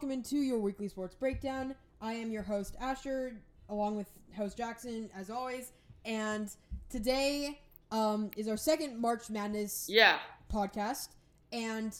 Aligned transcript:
welcome 0.00 0.12
into 0.16 0.36
your 0.38 0.58
weekly 0.58 0.88
sports 0.88 1.14
breakdown. 1.14 1.74
I 2.00 2.14
am 2.14 2.30
your 2.30 2.42
host 2.42 2.74
Asher, 2.80 3.34
along 3.68 3.98
with 3.98 4.06
host 4.34 4.56
Jackson, 4.56 5.10
as 5.14 5.28
always. 5.28 5.72
And 6.06 6.48
today 6.88 7.60
um, 7.90 8.30
is 8.34 8.48
our 8.48 8.56
second 8.56 8.98
March 8.98 9.28
Madness 9.28 9.90
Yeah. 9.90 10.16
podcast, 10.50 11.08
and 11.52 11.94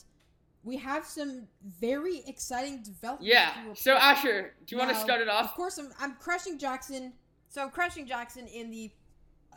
we 0.63 0.77
have 0.77 1.05
some 1.05 1.43
very 1.79 2.23
exciting 2.25 2.81
developments. 2.81 3.31
Yeah. 3.31 3.51
So. 3.75 3.93
Asher, 3.93 4.55
do 4.65 4.75
you 4.75 4.79
want 4.79 4.89
to 4.89 4.95
start 4.99 5.21
it 5.21 5.29
off? 5.29 5.45
Of 5.45 5.53
course, 5.53 5.77
I'm, 5.77 5.91
I'm 5.99 6.15
crushing 6.15 6.57
Jackson. 6.57 7.13
So 7.49 7.61
I'm 7.61 7.69
crushing 7.69 8.07
Jackson 8.07 8.47
in 8.47 8.71
the 8.71 8.89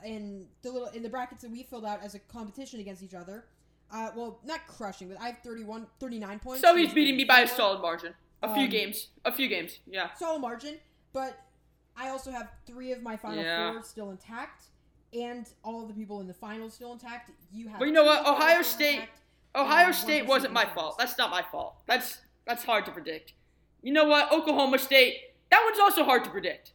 in 0.04 0.48
the 0.60 0.70
little 0.70 0.88
in 0.88 1.02
the 1.02 1.08
brackets 1.08 1.40
that 1.40 1.50
we 1.50 1.62
filled 1.62 1.86
out 1.86 2.02
as 2.02 2.14
a 2.14 2.18
competition 2.18 2.78
against 2.78 3.02
each 3.02 3.14
other. 3.14 3.46
Uh, 3.90 4.10
well, 4.14 4.40
not 4.44 4.66
crushing, 4.66 5.08
but 5.08 5.18
I 5.18 5.28
have 5.28 5.38
31, 5.38 5.86
39 5.98 6.38
points. 6.40 6.60
So 6.60 6.76
he's 6.76 6.92
beating 6.92 7.16
me 7.16 7.24
by 7.24 7.40
a 7.40 7.48
solid 7.48 7.80
margin. 7.80 8.12
A 8.44 8.54
few 8.54 8.64
Um, 8.64 8.70
games. 8.70 9.08
A 9.24 9.32
few 9.32 9.48
games. 9.48 9.78
Yeah. 9.86 10.12
solid 10.14 10.40
margin, 10.40 10.78
but 11.12 11.38
I 11.96 12.08
also 12.10 12.30
have 12.30 12.50
three 12.66 12.92
of 12.92 13.02
my 13.02 13.16
final 13.16 13.42
Yeah. 13.42 13.72
four 13.72 13.82
still 13.82 14.10
intact, 14.10 14.64
and 15.12 15.48
all 15.62 15.82
of 15.82 15.88
the 15.88 15.94
people 15.94 16.20
in 16.20 16.26
the 16.26 16.34
finals 16.34 16.74
still 16.74 16.92
intact. 16.92 17.30
You 17.52 17.68
have. 17.68 17.80
Well, 17.80 17.86
you 17.88 17.94
know 17.94 18.04
what? 18.04 18.26
Ohio 18.26 18.62
State- 18.62 18.94
intact. 19.00 19.20
Ohio 19.54 19.92
State 19.92 20.26
wasn't 20.26 20.52
my 20.52 20.62
defense. 20.62 20.74
fault. 20.74 20.98
That's 20.98 21.16
not 21.16 21.30
my 21.30 21.42
fault. 21.42 21.76
That's 21.86 22.18
that's 22.44 22.64
hard 22.64 22.84
to 22.86 22.92
predict. 22.92 23.32
You 23.82 23.92
know 23.92 24.04
what? 24.04 24.30
Oklahoma 24.32 24.78
State. 24.78 25.32
That 25.50 25.62
one's 25.64 25.78
also 25.78 26.04
hard 26.04 26.24
to 26.24 26.30
predict. 26.30 26.72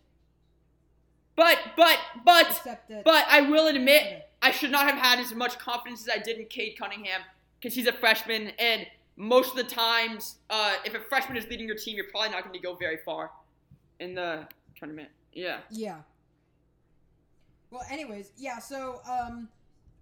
But 1.36 1.58
but 1.78 2.00
but 2.26 2.62
but 3.06 3.26
I 3.30 3.42
will 3.42 3.68
admit 3.68 4.30
I 4.42 4.52
should 4.52 4.72
not 4.72 4.86
have 4.90 4.98
had 4.98 5.20
as 5.20 5.34
much 5.34 5.58
confidence 5.60 6.02
as 6.08 6.10
I 6.10 6.18
did 6.20 6.38
in 6.40 6.46
Cade 6.48 6.78
Cunningham 6.78 7.22
because 7.60 7.76
he's 7.76 7.88
a 7.88 7.94
freshman, 7.94 8.50
and 8.58 8.88
most 9.20 9.52
of 9.52 9.58
the 9.58 9.66
times, 9.66 10.38
uh, 10.50 10.76
if 10.86 10.96
a 10.96 11.00
freshman 11.00 11.36
is 11.36 11.46
leading 11.50 11.68
your 11.68 11.76
team, 11.76 11.98
you're 11.98 12.06
probably 12.06 12.30
not 12.30 12.42
going 12.42 12.54
to 12.54 12.60
go 12.60 12.74
very 12.74 12.98
far 13.04 13.32
in 14.00 14.16
the 14.16 14.48
tournament. 14.78 15.10
Yeah. 15.34 15.58
Yeah. 15.70 15.98
Well, 17.70 17.84
anyways, 17.92 18.32
yeah. 18.38 18.60
So, 18.60 19.02
um, 19.08 19.50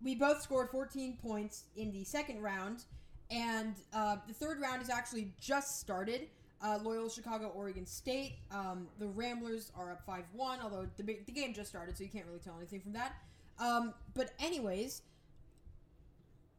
we 0.04 0.14
both 0.14 0.44
scored 0.44 0.70
14 0.70 1.18
points 1.20 1.64
in 1.76 1.92
the 1.92 2.04
second 2.04 2.44
round, 2.44 2.84
and 3.32 3.73
uh, 3.92 4.18
the 4.28 4.36
third 4.36 4.62
round 4.62 4.84
is 4.84 4.90
actually 4.90 5.34
just 5.42 5.80
started. 5.80 6.28
Uh, 6.64 6.78
Loyola 6.84 7.10
Chicago, 7.10 7.52
Oregon 7.56 7.88
State. 7.88 8.36
Um, 8.52 8.88
the 9.00 9.08
Ramblers 9.08 9.72
are 9.76 9.92
up 9.92 10.06
5 10.06 10.26
1, 10.34 10.60
although 10.62 10.88
the, 10.95 11.04
the 11.04 11.32
game 11.32 11.56
just 11.56 11.70
started, 11.70 11.98
so 11.98 12.04
you 12.04 12.10
can't 12.12 12.28
really 12.28 12.40
tell 12.40 12.56
anything 12.58 12.82
from 12.82 12.94
that. 12.94 13.16
Um, 13.60 13.95
but, 14.14 14.34
anyways, 14.40 15.02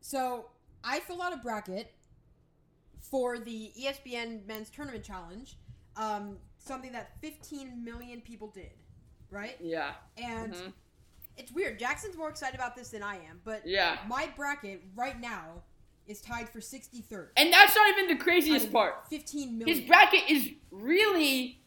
so 0.01 0.47
I 0.83 0.99
fill 0.99 1.23
out 1.23 1.33
a 1.33 1.37
bracket 1.37 1.93
for 3.01 3.39
the 3.39 3.73
ESPN 3.79 4.47
Men's 4.47 4.71
Tournament 4.71 5.05
Challenge, 5.05 5.57
um, 5.97 6.39
something 6.59 6.93
that 6.93 7.13
15 7.21 7.85
million 7.85 8.21
people 8.21 8.49
did, 8.49 8.73
right? 9.31 9.57
Yeah. 9.61 9.95
And 10.17 10.53
Mhm. 10.53 10.73
it's 11.37 11.53
weird. 11.53 11.79
Jackson's 11.79 12.17
more 12.17 12.29
excited 12.29 12.55
about 12.55 12.77
this 12.77 12.91
than 12.91 13.03
I 13.03 13.17
am, 13.17 13.41
but 13.45 13.67
Yeah. 13.67 13.99
my 14.07 14.27
bracket 14.37 14.83
right 14.95 15.19
now 15.19 15.63
is 16.07 16.21
tied 16.21 16.49
for 16.49 16.61
63rd. 16.61 17.33
And 17.37 17.53
that's 17.53 17.75
not 17.75 17.89
even 17.91 18.09
the 18.09 18.23
craziest 18.23 18.73
part. 18.73 19.09
15 19.09 19.59
million. 19.59 19.79
His 19.79 19.87
bracket 19.87 20.29
is 20.29 20.51
really, 20.71 21.61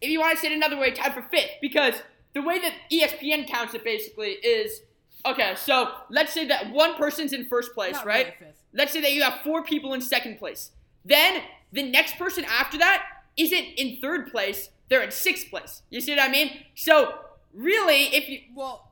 if 0.00 0.08
you 0.10 0.20
want 0.20 0.36
to 0.36 0.40
say 0.40 0.48
it 0.48 0.54
another 0.54 0.76
way, 0.76 0.92
tied 0.92 1.14
for 1.14 1.22
fifth 1.22 1.50
because 1.60 1.94
the 2.32 2.42
way 2.42 2.58
that 2.60 2.72
ESPN 2.90 3.44
counts 3.46 3.74
it 3.74 3.82
basically 3.84 4.32
is 4.34 4.82
okay. 5.26 5.54
So 5.56 5.96
let's 6.10 6.32
say 6.32 6.46
that 6.46 6.70
one 6.70 6.94
person's 6.94 7.32
in 7.32 7.46
first 7.46 7.74
place, 7.74 7.94
Not 7.94 8.06
right? 8.06 8.34
really. 8.40 8.52
Let's 8.72 8.92
say 8.92 9.00
that 9.00 9.12
you 9.12 9.22
have 9.22 9.40
four 9.40 9.64
people 9.64 9.94
in 9.94 10.00
second 10.00 10.38
place. 10.38 10.70
Then 11.08 11.42
the 11.72 11.82
next 11.82 12.16
person 12.18 12.44
after 12.44 12.78
that 12.78 13.02
isn't 13.36 13.64
in 13.76 13.98
third 14.00 14.30
place; 14.30 14.70
they're 14.88 15.02
in 15.02 15.10
sixth 15.10 15.48
place. 15.50 15.82
You 15.90 16.00
see 16.00 16.12
what 16.12 16.20
I 16.20 16.28
mean? 16.30 16.50
So 16.74 17.14
really, 17.54 18.14
if 18.14 18.28
you 18.28 18.40
Well, 18.54 18.90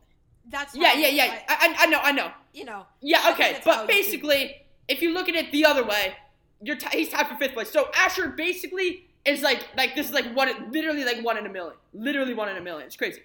that's 0.50 0.74
yeah 0.76 0.94
yeah 0.94 1.08
yeah 1.08 1.38
I- 1.48 1.74
I, 1.78 1.84
I, 1.84 1.86
know 1.86 1.98
I 2.02 2.12
know 2.12 2.30
you 2.54 2.64
know. 2.64 2.86
yeah, 3.00 3.30
okay, 3.32 3.60
but 3.64 3.70
it 3.70 3.80
should 3.80 3.86
be. 3.88 3.92
basically, 3.94 4.56
if 4.88 5.02
you 5.02 5.12
look 5.12 5.28
at 5.28 5.34
it 5.34 5.52
the 5.52 5.64
other 5.64 5.84
way, 5.84 6.14
you're 6.62 6.76
t- 6.76 6.86
he's 6.96 7.08
tied 7.10 7.26
for 7.28 7.34
fifth 7.36 7.54
place. 7.54 7.70
So 7.70 7.90
Asher 7.94 8.28
basically 8.28 9.06
is 9.24 9.42
like 9.42 9.66
like 9.76 9.94
this 9.94 10.06
is 10.06 10.12
like 10.12 10.34
one 10.34 10.48
literally 10.72 11.04
like 11.04 11.22
one 11.24 11.36
in 11.36 11.44
a 11.46 11.50
million, 11.50 11.74
literally 11.92 12.32
one 12.34 12.48
in 12.48 12.56
a 12.56 12.60
million. 12.60 12.86
It's 12.86 12.96
crazy, 12.96 13.22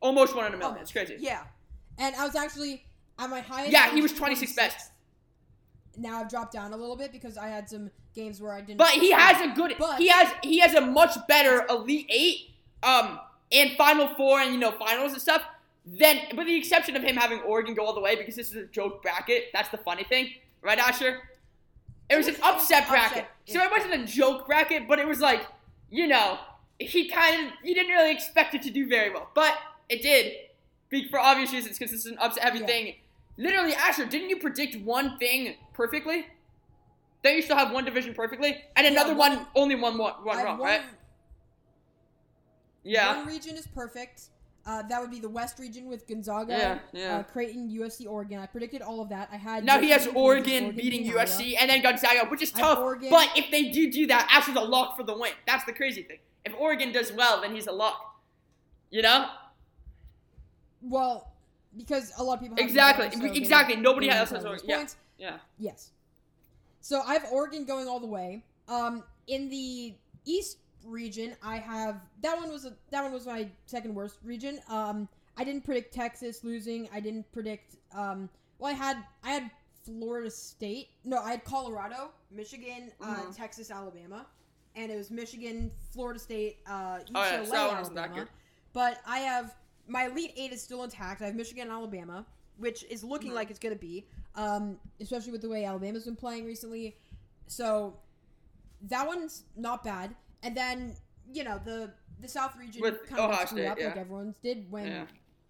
almost 0.00 0.34
one 0.36 0.46
in 0.46 0.54
a 0.54 0.56
million. 0.56 0.78
It's 0.80 0.92
crazy. 0.92 1.16
Yeah, 1.18 1.42
and 1.98 2.14
I 2.16 2.24
was 2.24 2.36
actually 2.36 2.84
at 3.18 3.28
my 3.28 3.40
highest. 3.40 3.72
Yeah, 3.72 3.90
he 3.92 4.00
was 4.00 4.12
26th 4.12 4.56
best. 4.56 4.90
Now 5.96 6.20
I've 6.20 6.28
dropped 6.28 6.52
down 6.52 6.72
a 6.72 6.76
little 6.76 6.96
bit 6.96 7.12
because 7.12 7.36
I 7.36 7.48
had 7.48 7.68
some 7.68 7.90
games 8.14 8.40
where 8.40 8.52
I 8.52 8.60
didn't. 8.60 8.78
But 8.78 8.90
he 8.90 9.10
has 9.12 9.40
a 9.40 9.54
good. 9.54 9.74
But- 9.78 9.98
he 9.98 10.08
has 10.08 10.32
he 10.42 10.58
has 10.60 10.74
a 10.74 10.80
much 10.80 11.16
better 11.28 11.64
elite 11.68 12.06
eight, 12.10 12.50
um, 12.82 13.18
and 13.52 13.72
final 13.76 14.08
four 14.08 14.40
and 14.40 14.52
you 14.52 14.58
know 14.58 14.72
finals 14.72 15.12
and 15.12 15.20
stuff. 15.22 15.42
Then, 15.86 16.18
with 16.36 16.46
the 16.46 16.54
exception 16.56 16.94
of 16.94 17.02
him 17.02 17.16
having 17.16 17.40
Oregon 17.40 17.74
go 17.74 17.84
all 17.84 17.94
the 17.94 18.00
way 18.00 18.14
because 18.14 18.36
this 18.36 18.50
is 18.50 18.56
a 18.56 18.66
joke 18.66 19.02
bracket. 19.02 19.46
That's 19.52 19.70
the 19.70 19.78
funny 19.78 20.04
thing, 20.04 20.28
right, 20.62 20.78
Asher? 20.78 21.20
It 22.08 22.16
was 22.16 22.26
an 22.26 22.34
was- 22.34 22.38
it 22.40 22.44
was 22.44 22.54
upset 22.62 22.88
bracket, 22.88 23.26
so 23.46 23.60
it 23.60 23.70
wasn't 23.70 23.94
a 23.94 24.04
joke 24.04 24.46
bracket, 24.46 24.86
but 24.86 24.98
it 24.98 25.06
was 25.06 25.20
like, 25.20 25.46
you 25.90 26.06
know, 26.06 26.38
he 26.78 27.08
kind 27.08 27.46
of 27.48 27.52
you 27.64 27.74
didn't 27.74 27.92
really 27.92 28.12
expect 28.12 28.54
it 28.54 28.62
to 28.62 28.70
do 28.70 28.88
very 28.88 29.10
well, 29.10 29.30
but 29.34 29.56
it 29.88 30.02
did, 30.02 30.34
for 31.10 31.18
obvious 31.18 31.52
reasons 31.52 31.78
because 31.78 31.90
this 31.92 32.04
is 32.04 32.12
an 32.12 32.18
upset 32.18 32.42
heavy 32.44 32.60
Yeah. 32.60 32.66
Literally, 33.40 33.72
Asher, 33.74 34.04
didn't 34.04 34.28
you 34.28 34.36
predict 34.36 34.76
one 34.84 35.16
thing 35.18 35.54
perfectly? 35.72 36.26
Don't 37.22 37.36
you 37.36 37.40
still 37.42 37.56
have 37.56 37.72
one 37.72 37.86
division 37.86 38.12
perfectly, 38.12 38.62
and 38.76 38.84
Yeah, 38.84 38.92
another 38.92 39.14
one- 39.14 39.36
one, 39.36 39.46
only 39.54 39.74
one 39.76 39.96
one, 39.96 40.12
one 40.24 40.36
wrong, 40.44 40.58
one- 40.58 40.68
right? 40.68 40.82
Yeah, 42.82 43.16
One 43.16 43.26
region 43.26 43.56
is 43.56 43.66
perfect. 43.66 44.24
Uh, 44.66 44.82
that 44.82 45.00
would 45.00 45.10
be 45.10 45.20
the 45.20 45.28
West 45.28 45.58
region 45.58 45.86
with 45.86 46.06
Gonzaga, 46.06 46.52
Yeah, 46.52 46.78
yeah. 46.92 47.16
Uh, 47.18 47.22
Creighton, 47.22 47.70
USC, 47.70 48.06
Oregon. 48.06 48.38
I 48.40 48.46
predicted 48.46 48.82
all 48.82 49.00
of 49.00 49.08
that. 49.08 49.30
I 49.32 49.36
had 49.36 49.64
now 49.64 49.78
he 49.80 49.88
has 49.90 50.06
USC, 50.06 50.14
Oregon 50.16 50.76
beating 50.76 51.08
Iowa. 51.08 51.20
USC, 51.22 51.56
and 51.58 51.70
then 51.70 51.80
Gonzaga, 51.82 52.26
which 52.28 52.42
is 52.42 52.52
tough. 52.52 52.78
But 53.10 53.30
if 53.36 53.50
they 53.50 53.70
do 53.70 53.90
do 53.90 54.06
that, 54.08 54.28
Asher's 54.30 54.56
a 54.56 54.60
lock 54.60 54.96
for 54.98 55.02
the 55.02 55.16
win. 55.16 55.32
That's 55.46 55.64
the 55.64 55.72
crazy 55.72 56.02
thing. 56.02 56.18
If 56.44 56.54
Oregon 56.58 56.92
does 56.92 57.10
well, 57.10 57.40
then 57.40 57.54
he's 57.54 57.66
a 57.66 57.72
lock. 57.72 58.20
You 58.90 59.00
know? 59.02 59.30
Well, 60.82 61.29
because 61.76 62.12
a 62.18 62.22
lot 62.22 62.34
of 62.34 62.40
people 62.40 62.56
Exactly, 62.58 63.04
Gonzaga, 63.08 63.28
so 63.28 63.34
exactly. 63.34 63.76
Nobody 63.76 64.08
they 64.08 64.14
has 64.14 64.30
those 64.30 64.44
Oregon. 64.44 64.64
Yeah. 64.68 64.76
points. 64.76 64.96
Yeah. 65.18 65.36
Yes. 65.58 65.90
So 66.80 67.02
I 67.06 67.12
have 67.14 67.26
Oregon 67.30 67.64
going 67.64 67.86
all 67.88 68.00
the 68.00 68.06
way. 68.06 68.42
Um, 68.68 69.02
in 69.26 69.48
the 69.50 69.94
East 70.24 70.58
region, 70.84 71.34
I 71.42 71.56
have 71.56 72.00
that 72.22 72.36
one 72.36 72.50
was 72.50 72.64
a, 72.64 72.72
that 72.90 73.02
one 73.02 73.12
was 73.12 73.26
my 73.26 73.48
second 73.66 73.94
worst 73.94 74.18
region. 74.24 74.60
Um, 74.68 75.08
I 75.36 75.44
didn't 75.44 75.64
predict 75.64 75.94
Texas 75.94 76.42
losing. 76.44 76.88
I 76.92 77.00
didn't 77.00 77.30
predict. 77.32 77.76
Um, 77.94 78.28
well, 78.58 78.70
I 78.72 78.76
had 78.76 78.98
I 79.22 79.30
had 79.30 79.50
Florida 79.84 80.30
State. 80.30 80.88
No, 81.04 81.18
I 81.18 81.30
had 81.32 81.44
Colorado, 81.44 82.10
Michigan, 82.30 82.90
uh, 83.00 83.14
Mhm. 83.16 83.36
Texas, 83.36 83.70
Alabama, 83.70 84.26
and 84.74 84.90
it 84.90 84.96
was 84.96 85.10
Michigan, 85.10 85.70
Florida 85.92 86.18
State, 86.20 86.58
uh, 86.66 86.98
UCLA, 86.98 87.10
Oh, 87.14 87.22
yeah, 87.22 87.44
so 87.44 87.50
that 87.52 87.78
wasn't 87.78 87.96
that 87.96 88.00
Alabama. 88.10 88.24
good. 88.26 88.28
But 88.72 89.00
I 89.06 89.18
have 89.20 89.54
my 89.88 90.06
elite 90.06 90.32
eight 90.36 90.52
is 90.52 90.62
still 90.62 90.84
intact. 90.84 91.22
I 91.22 91.26
have 91.26 91.34
Michigan 91.34 91.64
and 91.64 91.72
Alabama, 91.72 92.26
which 92.58 92.84
is 92.84 93.02
looking 93.04 93.30
Mhm. 93.32 93.34
like 93.34 93.50
it's 93.50 93.58
going 93.58 93.74
to 93.74 93.80
be, 93.80 94.06
um, 94.34 94.78
especially 95.00 95.32
with 95.32 95.40
the 95.42 95.48
way 95.48 95.64
Alabama's 95.64 96.04
been 96.04 96.16
playing 96.16 96.44
recently. 96.44 96.96
So 97.46 97.98
that 98.82 99.06
one's 99.06 99.44
not 99.56 99.84
bad. 99.84 100.14
And 100.42 100.56
then 100.56 100.96
you 101.32 101.44
know 101.44 101.60
the 101.64 101.92
the 102.20 102.28
South 102.28 102.56
region 102.56 102.82
With 102.82 103.06
kind 103.06 103.20
of 103.20 103.30
Ohio 103.30 103.38
got 103.38 103.48
screwed 103.48 103.60
State, 103.62 103.68
up 103.68 103.78
like 103.78 103.96
everyone's 103.96 104.36
did 104.42 104.70
when 104.70 104.86
Yeah. 104.86 105.06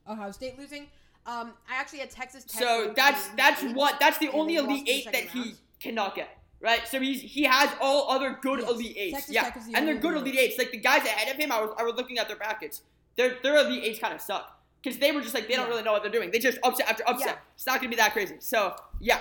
Ohio 0.08 0.30
State 0.30 0.58
losing. 0.58 0.88
Um, 1.26 1.52
I 1.68 1.74
actually 1.76 1.98
had 2.00 2.10
Texas. 2.10 2.44
Tech 2.44 2.62
So 2.62 2.92
that's 2.96 3.28
that's 3.36 3.62
Eight. 3.62 3.74
what 3.74 3.98
that's 4.00 4.18
the 4.18 4.28
only 4.30 4.56
elite 4.56 4.88
eight 4.88 5.04
that 5.06 5.14
second 5.14 5.30
he 5.30 5.54
cannot 5.80 6.14
get. 6.14 6.28
Right, 6.62 6.86
so 6.86 7.00
he's 7.00 7.22
he 7.22 7.44
has 7.44 7.70
all 7.80 8.10
other 8.10 8.38
good 8.42 8.60
Yes. 8.60 8.70
elite 8.70 8.96
eights, 8.98 9.14
Texas 9.14 9.34
yeah, 9.34 9.42
Tech 9.44 9.54
the 9.64 9.74
and 9.74 9.88
they're 9.88 9.94
good 9.96 10.14
elite 10.14 10.34
elite 10.34 10.50
eights. 10.50 10.58
Like 10.58 10.70
the 10.72 10.76
guys 10.78 11.04
ahead 11.06 11.34
of 11.34 11.40
him, 11.40 11.50
I 11.50 11.60
was 11.60 11.70
I 11.78 11.82
was 11.84 11.94
looking 11.94 12.18
at 12.18 12.28
their 12.28 12.36
brackets. 12.36 12.82
Their 13.16 13.38
their 13.42 13.56
elite 13.56 13.84
eights 13.84 13.98
kind 13.98 14.14
of 14.14 14.20
suck 14.20 14.60
because 14.82 14.98
they 14.98 15.12
were 15.12 15.20
just 15.20 15.34
like 15.34 15.46
they 15.48 15.54
don't 15.56 15.66
Yeah. 15.66 15.70
really 15.70 15.82
know 15.82 15.92
what 15.92 16.02
they're 16.02 16.10
doing. 16.12 16.30
They 16.30 16.38
just 16.38 16.58
upset 16.62 16.88
after 16.88 17.02
upset. 17.08 17.26
Yeah. 17.28 17.36
It's 17.54 17.66
not 17.66 17.76
gonna 17.80 17.90
be 17.90 17.96
that 17.96 18.12
crazy. 18.12 18.36
So 18.40 18.76
yeah, 19.00 19.20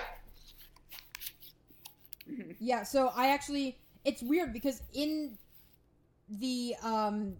Yeah, 2.58 2.82
so 2.82 3.10
I 3.14 3.28
actually 3.28 3.78
it's 4.04 4.22
weird 4.22 4.52
because 4.52 4.82
in 4.94 5.36
the 6.28 6.74
um 6.82 7.36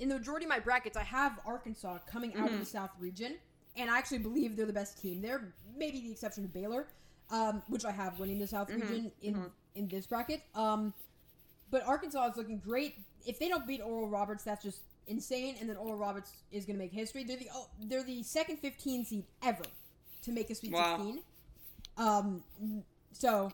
in 0.00 0.08
the 0.08 0.16
majority 0.18 0.44
of 0.44 0.50
my 0.50 0.58
brackets 0.58 0.96
I 0.96 1.04
have 1.04 1.38
Arkansas 1.46 1.98
coming 2.10 2.34
out 2.36 2.48
of 2.48 2.54
Mhm. 2.54 2.60
the 2.60 2.66
South 2.66 2.90
region 2.98 3.36
and 3.76 3.90
I 3.90 3.98
actually 3.98 4.18
believe 4.18 4.56
they're 4.56 4.66
the 4.66 4.72
best 4.72 4.98
team. 5.00 5.20
They're 5.22 5.54
maybe 5.76 6.00
the 6.00 6.10
exception 6.12 6.44
of 6.44 6.52
Baylor, 6.52 6.88
um, 7.30 7.62
which 7.68 7.84
I 7.84 7.90
have 7.92 8.18
winning 8.18 8.38
the 8.38 8.46
South 8.46 8.68
Mhm, 8.68 8.80
region 8.80 9.12
in 9.22 9.34
mhm. 9.34 9.50
in 9.76 9.88
this 9.88 10.06
bracket. 10.06 10.42
Um 10.54 10.92
but 11.70 11.82
Arkansas 11.86 12.26
is 12.30 12.36
looking 12.36 12.58
great. 12.58 12.96
If 13.26 13.38
they 13.38 13.48
don't 13.48 13.66
beat 13.66 13.80
Oral 13.80 14.08
Roberts, 14.08 14.44
that's 14.44 14.62
just 14.62 14.80
insane 15.06 15.56
and 15.60 15.68
then 15.68 15.76
Oral 15.76 15.96
Roberts 15.98 16.32
is 16.50 16.64
going 16.64 16.76
to 16.78 16.82
make 16.82 16.92
history. 16.92 17.24
They're 17.24 17.36
the 17.36 17.48
oh, 17.54 17.68
they're 17.82 18.02
the 18.02 18.22
second 18.22 18.58
15 18.58 19.04
seed 19.04 19.24
ever 19.42 19.64
to 20.22 20.32
make 20.32 20.50
a 20.50 20.54
Sweet 20.54 20.72
Wow. 20.72 20.96
16. 20.96 21.22
Um 21.96 22.42
so 23.12 23.52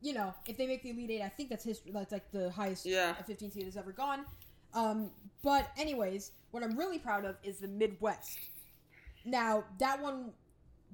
you 0.00 0.12
know, 0.14 0.34
if 0.48 0.56
they 0.56 0.66
make 0.66 0.82
the 0.82 0.90
Elite 0.90 1.10
Eight, 1.12 1.22
I 1.22 1.28
think 1.28 1.48
that's 1.48 1.64
history. 1.64 1.92
That's 1.92 2.10
like 2.12 2.28
the 2.32 2.50
highest 2.50 2.84
Yeah. 2.84 3.14
a 3.18 3.22
15 3.22 3.52
seed 3.52 3.64
has 3.66 3.76
ever 3.76 3.92
gone. 3.92 4.24
Um, 4.74 5.10
but 5.44 5.70
anyways, 5.78 6.32
what 6.50 6.62
I'm 6.64 6.76
really 6.76 6.98
proud 6.98 7.24
of 7.24 7.36
is 7.44 7.58
the 7.58 7.68
Midwest. 7.68 8.36
Now 9.24 9.64
that 9.78 10.02
one, 10.02 10.32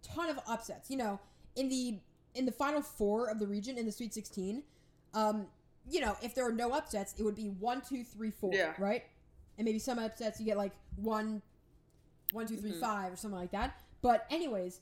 ton 0.02 0.28
of 0.28 0.38
upsets. 0.46 0.90
You 0.90 0.98
know, 0.98 1.18
in 1.56 1.68
the 1.70 1.98
in 2.34 2.44
the 2.44 2.52
final 2.52 2.82
four 2.82 3.30
of 3.30 3.38
the 3.38 3.46
region 3.46 3.78
in 3.78 3.86
the 3.86 3.92
Sweet 3.92 4.12
16, 4.12 4.62
um, 5.14 5.46
you 5.90 6.00
know, 6.00 6.16
if 6.22 6.34
there 6.34 6.44
were 6.44 6.52
no 6.52 6.72
upsets, 6.72 7.14
it 7.18 7.22
would 7.22 7.34
be 7.36 7.48
one, 7.48 7.80
two, 7.80 8.04
three, 8.04 8.30
four, 8.30 8.52
Yeah. 8.54 8.74
right? 8.78 9.04
And 9.56 9.64
maybe 9.64 9.78
some 9.78 9.98
upsets 9.98 10.38
you 10.38 10.46
get 10.46 10.56
like 10.56 10.72
one, 10.96 11.42
one, 12.32 12.46
two, 12.46 12.56
three, 12.56 12.72
Mhm. 12.72 12.80
five, 12.80 13.12
or 13.12 13.16
something 13.16 13.38
like 13.38 13.50
that. 13.52 13.80
But 14.02 14.26
anyways, 14.30 14.80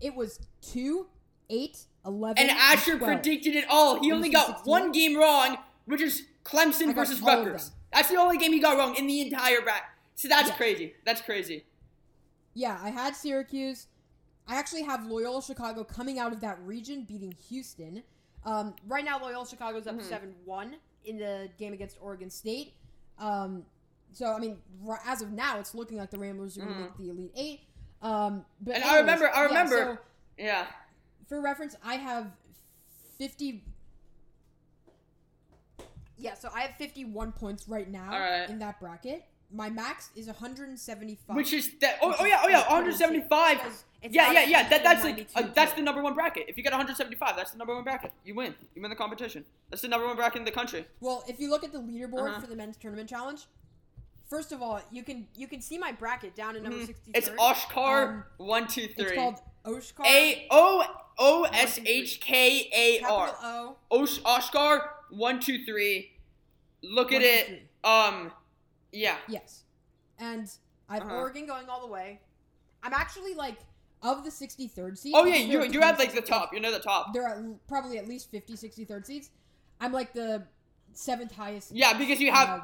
it 0.00 0.14
was 0.14 0.40
two, 0.62 1.08
eight, 1.50 1.84
eleven, 2.06 2.38
And 2.38 2.50
Asher 2.50 2.96
12. 2.98 3.20
predicted 3.20 3.56
it 3.56 3.64
all. 3.68 4.00
He 4.00 4.10
only 4.12 4.30
got 4.30 4.46
16? 4.46 4.70
one 4.70 4.92
game 4.92 5.16
wrong, 5.16 5.58
which 5.84 6.00
is 6.00 6.26
Clemson 6.44 6.94
versus 6.94 7.20
Rutgers. 7.20 7.72
That's 7.92 8.08
the 8.08 8.16
only 8.16 8.38
game 8.38 8.52
he 8.52 8.60
got 8.60 8.78
wrong 8.78 8.94
in 8.94 9.06
the 9.06 9.20
entire 9.20 9.60
bracket. 9.60 9.88
So 10.14 10.28
that's 10.28 10.48
Yes. 10.48 10.56
crazy. 10.56 10.94
That's 11.04 11.20
crazy. 11.20 11.66
Yeah, 12.54 12.78
I 12.82 12.90
had 12.90 13.14
Syracuse. 13.16 13.88
I 14.46 14.56
actually 14.56 14.82
have 14.82 15.06
Loyola 15.06 15.42
Chicago 15.42 15.84
coming 15.84 16.18
out 16.18 16.32
of 16.32 16.40
that 16.40 16.60
region, 16.62 17.04
beating 17.04 17.32
Houston. 17.48 18.02
Um, 18.44 18.74
right 18.86 19.04
now, 19.04 19.18
Loyola 19.20 19.46
Chicago's 19.46 19.86
up 19.86 19.96
Mhm. 19.96 20.02
7 20.02 20.34
1 20.44 20.76
in 21.04 21.18
the 21.18 21.50
game 21.58 21.72
against 21.72 21.96
Oregon 22.00 22.30
State. 22.30 22.74
Um, 23.18 23.66
so, 24.12 24.26
I 24.32 24.38
mean, 24.38 24.60
as 25.04 25.22
of 25.22 25.32
now, 25.32 25.58
it's 25.58 25.74
looking 25.74 25.98
like 25.98 26.10
the 26.10 26.18
Ramblers 26.18 26.56
are 26.56 26.62
going 26.62 26.74
to 26.74 26.80
Mhm. 26.80 26.84
make 26.84 26.96
the 26.96 27.08
Elite 27.10 27.32
Eight. 27.36 27.60
Um, 28.02 28.46
but 28.60 28.76
And 28.76 28.84
I 28.84 28.98
remember- 28.98 29.28
I 29.28 29.42
yeah, 29.42 29.46
remember- 29.46 29.96
so 29.96 29.98
Yeah. 30.42 30.66
for 31.28 31.40
reference, 31.40 31.76
I 31.82 31.96
have 31.96 32.32
50. 33.18 33.62
Yeah, 36.16 36.34
so 36.34 36.50
I 36.54 36.60
have 36.62 36.76
51 36.76 37.32
points 37.32 37.68
right 37.68 37.88
now 37.88 38.10
right. 38.10 38.48
in 38.48 38.58
that 38.58 38.80
bracket. 38.80 39.24
My 39.50 39.68
max 39.70 40.10
is 40.14 40.28
175. 40.28 41.36
Which 41.36 41.52
is 41.52 41.70
that? 41.80 41.98
Oh, 42.02 42.08
Which 42.10 42.18
oh 42.20 42.24
yeah, 42.24 42.40
oh 42.44 42.48
yeah, 42.48 42.60
175. 42.68 43.84
Because 44.02 44.14
it's 44.14 44.14
Yeah, 44.14 44.32
yeah, 44.32 44.46
yeah. 44.46 44.68
That 44.68 44.82
that's 44.82 45.04
like 45.04 45.28
uh, 45.34 45.42
that's 45.54 45.72
the 45.74 45.82
number 45.82 46.02
one 46.02 46.14
bracket. 46.14 46.46
If 46.48 46.56
you 46.56 46.62
get 46.62 46.72
175, 46.72 47.36
that's 47.36 47.50
the 47.52 47.58
number 47.58 47.74
one 47.74 47.84
bracket. 47.84 48.12
You 48.24 48.34
win. 48.34 48.54
You 48.74 48.80
win 48.82 48.90
the 48.90 48.96
competition. 48.96 49.44
That's 49.68 49.82
the 49.82 49.88
number 49.88 50.06
one 50.06 50.16
bracket 50.16 50.38
in 50.38 50.44
the 50.44 50.50
country. 50.50 50.86
Well, 51.00 51.24
if 51.28 51.38
you 51.38 51.50
look 51.50 51.64
at 51.64 51.72
the 51.72 51.78
leaderboard 51.78 52.28
Uh-huh. 52.30 52.40
for 52.40 52.46
the 52.46 52.56
men's 52.56 52.76
tournament 52.78 53.08
challenge, 53.10 53.46
first 54.28 54.52
of 54.52 54.62
all, 54.62 54.80
you 54.90 55.02
can 55.02 55.26
you 55.36 55.46
can 55.46 55.60
see 55.60 55.76
my 55.76 55.92
bracket 55.92 56.34
down 56.34 56.56
in 56.56 56.62
number 56.62 56.78
Mhm. 56.78 56.86
63. 56.86 57.12
It's 57.14 57.28
Oshkar 57.30 58.08
Um, 58.08 58.24
one 58.38 58.66
two 58.66 58.88
It's 58.96 59.12
called 59.12 59.40
Oshkar. 59.66 60.06
A 60.06 60.46
O 60.50 61.04
O 61.18 61.44
S 61.52 61.78
H 61.84 62.20
K 62.20 62.70
A 62.72 63.00
capital 63.00 63.16
R. 63.16 63.36
O. 63.42 63.76
Osh 63.90 64.18
Oshkar 64.20 64.88
one 65.10 65.40
two 65.40 65.64
three. 65.66 66.12
Look 66.82 67.12
at 67.12 67.20
two, 67.20 67.26
it. 67.26 67.46
three. 67.46 67.62
Um, 67.84 68.32
yeah. 68.92 69.16
Yes, 69.28 69.64
and 70.18 70.50
I 70.88 70.94
have 70.94 71.02
Uh-huh. 71.02 71.16
Oregon 71.16 71.44
going 71.46 71.68
all 71.68 71.80
the 71.82 71.86
way. 71.92 72.20
I'm 72.82 72.94
actually 72.94 73.34
like 73.34 73.56
of 74.02 74.24
the 74.24 74.30
63rd 74.30 74.96
seed. 74.98 75.12
Oh 75.16 75.24
yeah, 75.24 75.36
you 75.36 75.62
you're 75.64 75.84
at 75.84 75.98
like 75.98 76.14
the 76.14 76.22
top. 76.22 76.52
You're 76.52 76.60
near 76.60 76.72
the 76.72 76.78
top. 76.78 77.12
There 77.12 77.26
are 77.26 77.42
probably 77.68 77.98
at 77.98 78.08
least 78.08 78.30
50, 78.30 78.54
63rd 78.54 79.06
seeds. 79.06 79.30
I'm 79.80 79.92
like 79.92 80.12
the 80.12 80.44
seventh 80.92 81.34
highest. 81.34 81.72
Yeah, 81.72 81.96
because 81.96 82.20
you 82.20 82.32
have. 82.32 82.48
uh, 82.48 82.60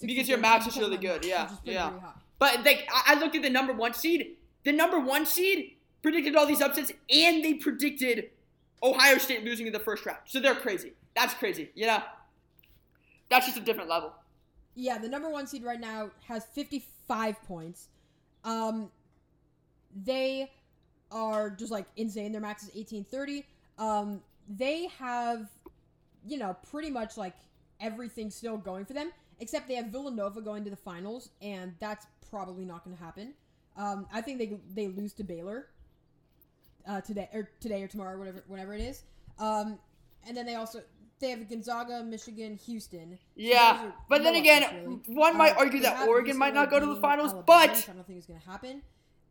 because 0.00 0.28
your 0.28 0.38
63rd 0.38 0.42
max 0.42 0.64
seed 0.64 0.74
is 0.74 0.78
really 0.78 0.96
good, 0.98 1.24
yeah, 1.24 1.44
which 1.44 1.52
is 1.52 1.58
pretty, 1.60 1.74
yeah. 1.74 1.92
But 2.38 2.64
like 2.64 2.88
I, 2.92 3.14
I 3.14 3.20
looked 3.20 3.34
at 3.36 3.42
the 3.42 3.50
number 3.50 3.72
one 3.72 3.94
seed. 3.94 4.36
The 4.64 4.72
number 4.72 5.00
one 5.00 5.26
seed 5.26 5.76
predicted 6.02 6.36
all 6.36 6.46
these 6.46 6.60
upsets, 6.60 6.92
and 7.10 7.44
they 7.44 7.54
predicted 7.54 8.30
Ohio 8.82 9.18
State 9.18 9.44
losing 9.44 9.66
in 9.66 9.72
the 9.72 9.80
first 9.80 10.04
round. 10.06 10.18
So 10.26 10.40
they're 10.40 10.54
crazy. 10.54 10.92
That's 11.16 11.34
crazy. 11.34 11.70
You 11.74 11.86
know. 11.86 12.02
That's 13.30 13.46
just 13.46 13.58
a 13.58 13.62
different 13.62 13.90
level. 13.90 14.12
Yeah, 14.74 14.98
the 14.98 15.08
number 15.08 15.28
one 15.28 15.46
seed 15.46 15.64
right 15.64 15.80
now 15.80 16.10
has 16.28 16.46
55 16.54 17.42
points. 17.42 17.88
Um, 18.44 18.90
they 20.04 20.50
are 21.10 21.50
just 21.50 21.70
like 21.70 21.86
insane. 21.96 22.32
Their 22.32 22.40
max 22.40 22.62
is 22.62 22.74
1830. 22.74 23.46
Um, 23.78 24.20
they 24.48 24.86
have, 24.98 25.48
you 26.26 26.38
know, 26.38 26.56
pretty 26.70 26.90
much 26.90 27.16
like 27.16 27.34
everything 27.80 28.30
still 28.30 28.56
going 28.56 28.84
for 28.84 28.92
them, 28.94 29.12
except 29.40 29.68
they 29.68 29.74
have 29.74 29.86
Villanova 29.86 30.40
going 30.40 30.64
to 30.64 30.70
the 30.70 30.76
finals, 30.76 31.30
and 31.42 31.74
that's 31.80 32.06
probably 32.30 32.64
not 32.64 32.84
going 32.84 32.96
to 32.96 33.02
happen. 33.02 33.34
Um, 33.76 34.06
I 34.12 34.20
think 34.20 34.38
they 34.38 34.58
they 34.74 34.88
lose 34.88 35.12
to 35.14 35.24
Baylor 35.24 35.66
uh, 36.86 37.00
today 37.00 37.28
or 37.32 37.48
today 37.60 37.82
or 37.82 37.86
tomorrow, 37.88 38.18
whatever, 38.18 38.42
whenever 38.48 38.74
it 38.74 38.80
is. 38.80 39.02
Um, 39.38 39.78
and 40.26 40.36
then 40.36 40.46
they 40.46 40.56
also 40.56 40.82
they 41.20 41.30
have 41.30 41.48
Gonzaga, 41.48 42.02
Michigan, 42.02 42.58
Houston. 42.66 43.18
Yeah, 43.36 43.86
are 43.86 43.94
but 44.08 44.22
then 44.22 44.34
again, 44.34 44.64
really. 44.84 45.00
one 45.06 45.36
might 45.36 45.56
Uh, 45.56 45.60
argue 45.60 45.80
that 45.80 46.08
Oregon 46.08 46.36
might 46.36 46.54
not 46.54 46.70
go 46.70 46.80
to 46.80 46.86
the 46.86 46.96
finals, 46.96 47.32
Alabama, 47.32 47.44
but 47.46 47.88
I 47.88 47.92
don't 47.92 48.06
think 48.06 48.18
is 48.18 48.26
going 48.26 48.40
to 48.40 48.46
happen. 48.46 48.82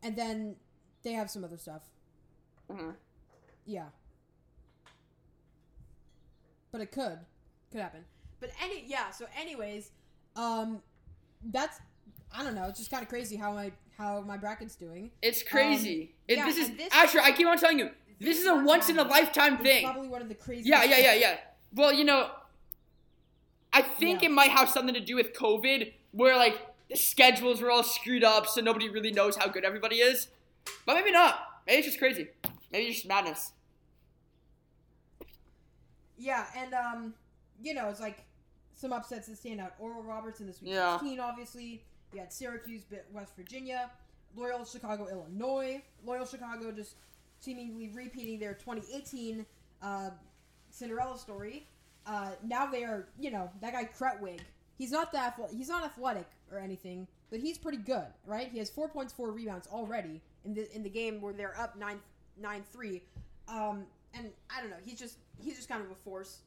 And 0.04 0.16
then 0.16 0.56
they 1.08 1.14
have 1.14 1.30
some 1.32 1.44
other 1.46 1.56
stuff. 1.58 1.84
Mhm. 2.70 2.94
Yeah, 3.66 3.86
but 6.72 6.82
it 6.82 6.92
could 6.92 7.20
could 7.72 7.80
happen. 7.82 8.04
But 8.42 8.52
any 8.62 8.84
yeah. 8.86 9.10
So 9.12 9.26
anyways, 9.40 9.92
um, 10.36 10.82
that's 11.44 11.80
I 12.36 12.44
don't 12.44 12.56
know. 12.56 12.66
It's 12.66 12.78
just 12.80 12.92
kind 12.92 13.04
of 13.04 13.10
crazy 13.10 13.38
how 13.38 13.54
my 13.54 13.72
how 13.98 14.20
my 14.22 14.38
bracket's 14.38 14.76
doing. 14.76 15.12
it's 15.22 15.42
crazy. 15.44 16.14
It- 16.28 16.38
yeah, 16.38 16.46
this 16.46 16.58
is 16.58 16.76
this- 16.76 16.94
Asher. 16.94 17.20
I 17.22 17.32
keep 17.32 17.48
on 17.48 17.58
telling 17.58 17.80
you, 17.80 17.90
this 18.20 18.38
is 18.38 18.46
a 18.46 18.56
once 18.56 18.90
in 18.90 19.00
a 19.00 19.04
lifetime 19.04 19.58
thing. 19.60 19.86
Probably 19.86 20.10
one 20.10 20.22
of 20.22 20.28
the 20.30 20.36
craziest. 20.36 20.68
Yeah, 20.68 20.84
yeah, 20.84 20.98
yeah, 21.00 21.14
yeah. 21.14 21.38
Well, 21.74 21.94
you 21.94 22.04
know, 22.04 22.30
I 23.74 23.82
think 23.82 24.22
Yeah. 24.22 24.30
it 24.30 24.32
might 24.34 24.52
have 24.52 24.70
something 24.70 24.94
to 24.94 25.00
do 25.02 25.16
with 25.16 25.32
COVID, 25.34 25.94
where 26.12 26.36
like 26.36 26.60
the 26.90 26.98
schedules 26.98 27.62
were 27.62 27.72
all 27.72 27.84
screwed 27.84 28.24
up, 28.26 28.46
so 28.48 28.60
nobody 28.62 28.90
really 28.90 29.12
knows 29.12 29.38
how 29.38 29.48
good 29.48 29.64
everybody 29.64 29.98
is. 29.98 30.28
But 30.86 30.96
maybe 30.96 31.12
not. 31.12 31.40
Maybe 31.66 31.80
it's 31.80 31.88
just 31.88 32.00
crazy. 32.00 32.28
Maybe 32.72 32.86
it's 32.88 32.98
just 32.98 33.08
madness. 33.08 33.52
Yeah, 36.18 36.46
and 36.58 36.74
um, 36.74 37.14
you 37.62 37.74
know, 37.74 37.90
it's 37.90 38.00
like 38.00 38.24
some 38.76 38.94
upsets 38.94 39.28
that 39.28 39.38
stand 39.38 39.60
out. 39.62 39.74
Oral 39.80 40.04
Roberts 40.04 40.40
in 40.40 40.48
the 40.48 40.54
Sweet 40.54 40.72
Yeah. 40.72 40.98
16, 41.00 41.20
obviously. 41.20 41.84
You 42.14 42.20
had 42.20 42.32
Syracuse, 42.32 42.84
bit 42.84 43.06
West 43.12 43.36
Virginia, 43.36 43.92
Loyal 44.36 44.64
Chicago, 44.66 45.08
Illinois. 45.10 45.82
Loyal 46.06 46.26
Chicago 46.26 46.72
just 46.72 46.96
seemingly 47.40 47.90
repeating 47.90 48.40
their 48.40 48.54
2018 48.54 49.46
uh, 49.82 50.10
Cinderella 50.70 51.18
story. 51.18 51.68
Uh, 52.06 52.32
now 52.44 52.66
they 52.66 52.84
are, 52.84 53.10
you 53.20 53.32
know, 53.32 53.50
that 53.62 53.74
guy 53.74 53.90
Krutwig. 53.98 54.40
He's 54.78 54.92
not 54.92 55.12
that 55.12 55.38
he's 55.56 55.70
not 55.70 55.84
athletic 55.84 56.28
or 56.52 56.60
anything, 56.60 57.08
but 57.30 57.40
he's 57.40 57.58
pretty 57.58 57.80
good, 57.80 58.06
right? 58.26 58.50
He 58.50 58.60
has 58.60 58.70
four 58.70 58.88
points, 58.88 59.12
four 59.12 59.32
rebounds 59.32 59.68
already 59.68 60.22
in 60.46 60.54
the 60.54 60.74
in 60.76 60.84
the 60.84 60.90
game 60.90 61.22
where 61.22 61.34
they're 61.34 61.60
up 61.60 61.78
nine 61.78 62.00
nine 62.40 62.64
three. 62.72 63.02
Um, 63.48 63.86
and 64.14 64.32
I 64.56 64.62
don't 64.62 64.70
know, 64.70 64.78
he's 64.84 65.00
just 65.00 65.18
he's 65.40 65.56
just 65.56 65.70
kind 65.70 65.84
of 65.84 65.92
a 65.92 65.96
force. 65.96 66.40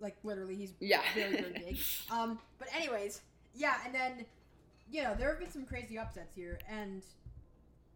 Like 0.00 0.16
literally, 0.24 0.56
he's 0.56 0.72
Yeah. 0.80 1.00
very 1.14 1.36
very 1.36 1.52
big. 1.52 1.78
Um, 2.10 2.38
but 2.58 2.68
anyways, 2.74 3.20
yeah, 3.54 3.76
and 3.84 3.94
then 3.94 4.24
you 4.90 5.02
know 5.02 5.14
there 5.16 5.28
have 5.30 5.38
been 5.38 5.50
some 5.50 5.64
crazy 5.64 5.98
upsets 5.98 6.34
here, 6.34 6.58
and 6.68 7.02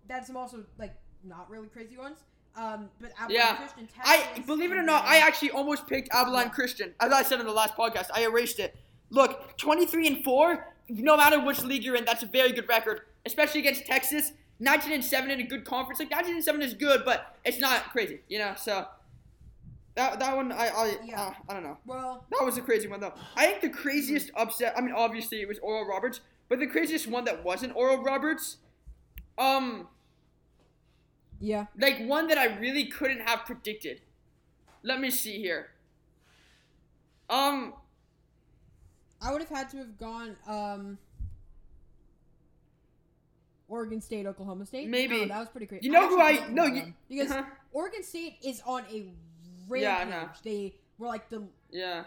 that's 0.09 0.27
some 0.29 0.37
also 0.37 0.65
like 0.79 0.95
not 1.25 1.51
really 1.51 1.67
crazy 1.69 1.97
ones. 1.97 2.19
Um, 2.57 2.89
but 3.01 3.11
Abilene 3.19 3.37
Yeah. 3.43 3.57
Christian, 3.57 3.89
I 4.03 4.43
believe 4.47 4.73
it 4.73 4.79
or 4.79 4.83
not, 4.83 5.05
I 5.05 5.19
actually 5.19 5.51
almost 5.51 5.87
picked 5.87 6.09
Abilene 6.13 6.45
Yeah. 6.47 6.49
Christian. 6.51 6.95
As 7.01 7.13
I 7.13 7.23
said 7.23 7.39
in 7.41 7.45
the 7.47 7.53
last 7.53 7.75
podcast, 7.77 8.07
I 8.15 8.23
erased 8.25 8.59
it. 8.61 8.75
Look, 9.11 9.59
23 9.59 10.07
and 10.07 10.25
4, 10.25 10.67
no 10.89 11.19
matter 11.19 11.39
which 11.39 11.63
league 11.63 11.85
you're 11.85 11.97
in, 11.97 12.07
that's 12.07 12.23
a 12.23 12.27
very 12.27 12.53
good 12.53 12.67
record, 12.67 13.03
especially 13.27 13.61
against 13.61 13.85
Texas. 13.85 14.33
19 14.59 14.93
and 14.93 15.05
7 15.05 15.31
in 15.31 15.41
a 15.41 15.45
good 15.47 15.65
conference. 15.65 15.99
Like 16.01 16.11
19 16.11 16.35
and 16.37 16.45
7 16.45 16.63
is 16.63 16.75
good, 16.75 17.03
but 17.05 17.37
it's 17.45 17.59
not 17.59 17.91
crazy, 17.93 18.21
you 18.29 18.39
know. 18.39 18.55
So 18.57 18.87
that 19.95 20.19
that 20.21 20.37
one 20.37 20.53
I 20.53 20.69
I 20.69 20.99
Yeah. 21.05 21.23
uh, 21.23 21.35
I 21.49 21.55
don't 21.55 21.63
know. 21.63 21.79
well, 21.87 22.25
That 22.31 22.45
was 22.45 22.57
a 22.59 22.63
crazy 22.63 22.89
one 22.89 23.01
though. 23.01 23.15
I 23.37 23.47
think 23.47 23.61
the 23.61 23.69
craziest 23.71 24.31
upset. 24.37 24.75
I 24.77 24.81
mean, 24.81 24.95
obviously 24.95 25.41
it 25.41 25.49
was 25.49 25.59
Oral 25.61 25.87
Roberts, 25.87 26.21
but 26.49 26.59
the 26.59 26.67
craziest 26.67 27.07
one 27.07 27.25
that 27.25 27.45
wasn't 27.45 27.75
Oral 27.77 28.03
Roberts, 28.03 28.59
um, 29.39 29.89
yeah, 31.41 31.67
like 31.79 31.99
one 32.07 32.29
that 32.29 32.39
I 32.39 32.57
really 32.59 32.87
couldn't 32.87 33.21
have 33.21 33.45
predicted. 33.45 34.01
Let 34.83 35.01
me 35.01 35.11
see 35.11 35.39
here. 35.39 35.71
Um, 37.29 37.75
I 39.21 39.33
would 39.33 39.41
have 39.43 39.51
had 39.51 39.69
to 39.71 39.79
have 39.79 39.99
gone 39.99 40.37
um, 40.47 40.99
Oregon 43.69 44.01
State, 44.01 44.27
Oklahoma 44.27 44.65
State. 44.67 44.89
Maybe. 44.89 45.23
I 45.23 45.29
that 45.29 45.39
was 45.41 45.49
pretty 45.49 45.67
crazy. 45.67 45.87
You 45.87 45.93
know 45.93 46.09
who 46.09 46.21
I- 46.21 46.47
no, 46.49 46.67
know 46.67 46.75
you- 46.75 46.95
because 47.09 47.31
uh-huh. 47.31 47.45
Oregon 47.73 48.03
State 48.03 48.37
is 48.45 48.63
on 48.65 48.85
a 48.91 49.13
Yeah, 49.75 49.97
I 49.97 50.05
rampage. 50.05 50.43
They 50.43 50.75
were 50.99 51.07
like 51.09 51.29
the 51.29 51.43
yeah, 51.71 52.05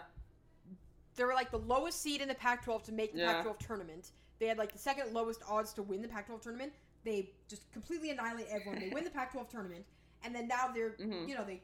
they 1.16 1.24
were 1.24 1.34
like 1.34 1.50
the 1.50 1.58
lowest 1.58 2.00
seed 2.00 2.20
in 2.22 2.28
the 2.28 2.34
Pac-12 2.34 2.84
to 2.84 2.92
make 2.92 3.12
the 3.12 3.18
Yeah. 3.20 3.42
Pac-12 3.42 3.58
tournament. 3.66 4.12
They 4.38 4.46
had 4.46 4.56
like 4.58 4.72
the 4.72 4.78
second 4.78 5.12
lowest 5.12 5.42
odds 5.48 5.72
to 5.74 5.82
win 5.82 6.00
the 6.02 6.08
Pac-12 6.08 6.40
tournament. 6.40 6.72
They 7.04 7.30
just 7.48 7.70
completely 7.72 8.10
annihilate 8.10 8.46
everyone. 8.50 8.80
They 8.80 8.88
win 8.90 9.04
the 9.04 9.10
Pac-12 9.10 9.48
tournament, 9.50 9.84
and 10.24 10.34
then 10.34 10.48
now 10.48 10.68
they're 10.74 10.90
Mhm. 10.92 11.28
you 11.28 11.34
know 11.34 11.44
they 11.44 11.60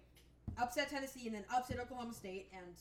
upset 0.59 0.91
Tennessee 0.91 1.27
and 1.27 1.35
then 1.35 1.45
upset 1.55 1.79
Oklahoma 1.81 2.13
State 2.13 2.49
and. 2.53 2.75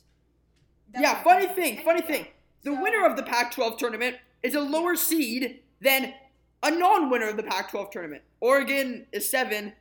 that's 0.91 1.01
Yeah, 1.01 1.23
funny 1.23 1.47
thing, 1.47 1.77
And- 1.77 1.85
funny 1.85 2.01
yeah. 2.01 2.07
thing. 2.11 2.27
The 2.63 2.75
So- 2.75 2.81
winner 2.81 3.05
of 3.05 3.15
the 3.15 3.23
Pac-12 3.23 3.77
tournament 3.77 4.17
is 4.43 4.53
a 4.53 4.59
lower 4.61 4.95
seed 4.95 5.63
than 5.81 6.13
a 6.65 6.71
non-winner 6.71 7.29
of 7.29 7.37
the 7.37 7.43
Pac-12 7.43 7.91
tournament. 7.91 8.23
Oregon 8.41 9.05
is 9.13 9.29
seven. 9.29 9.73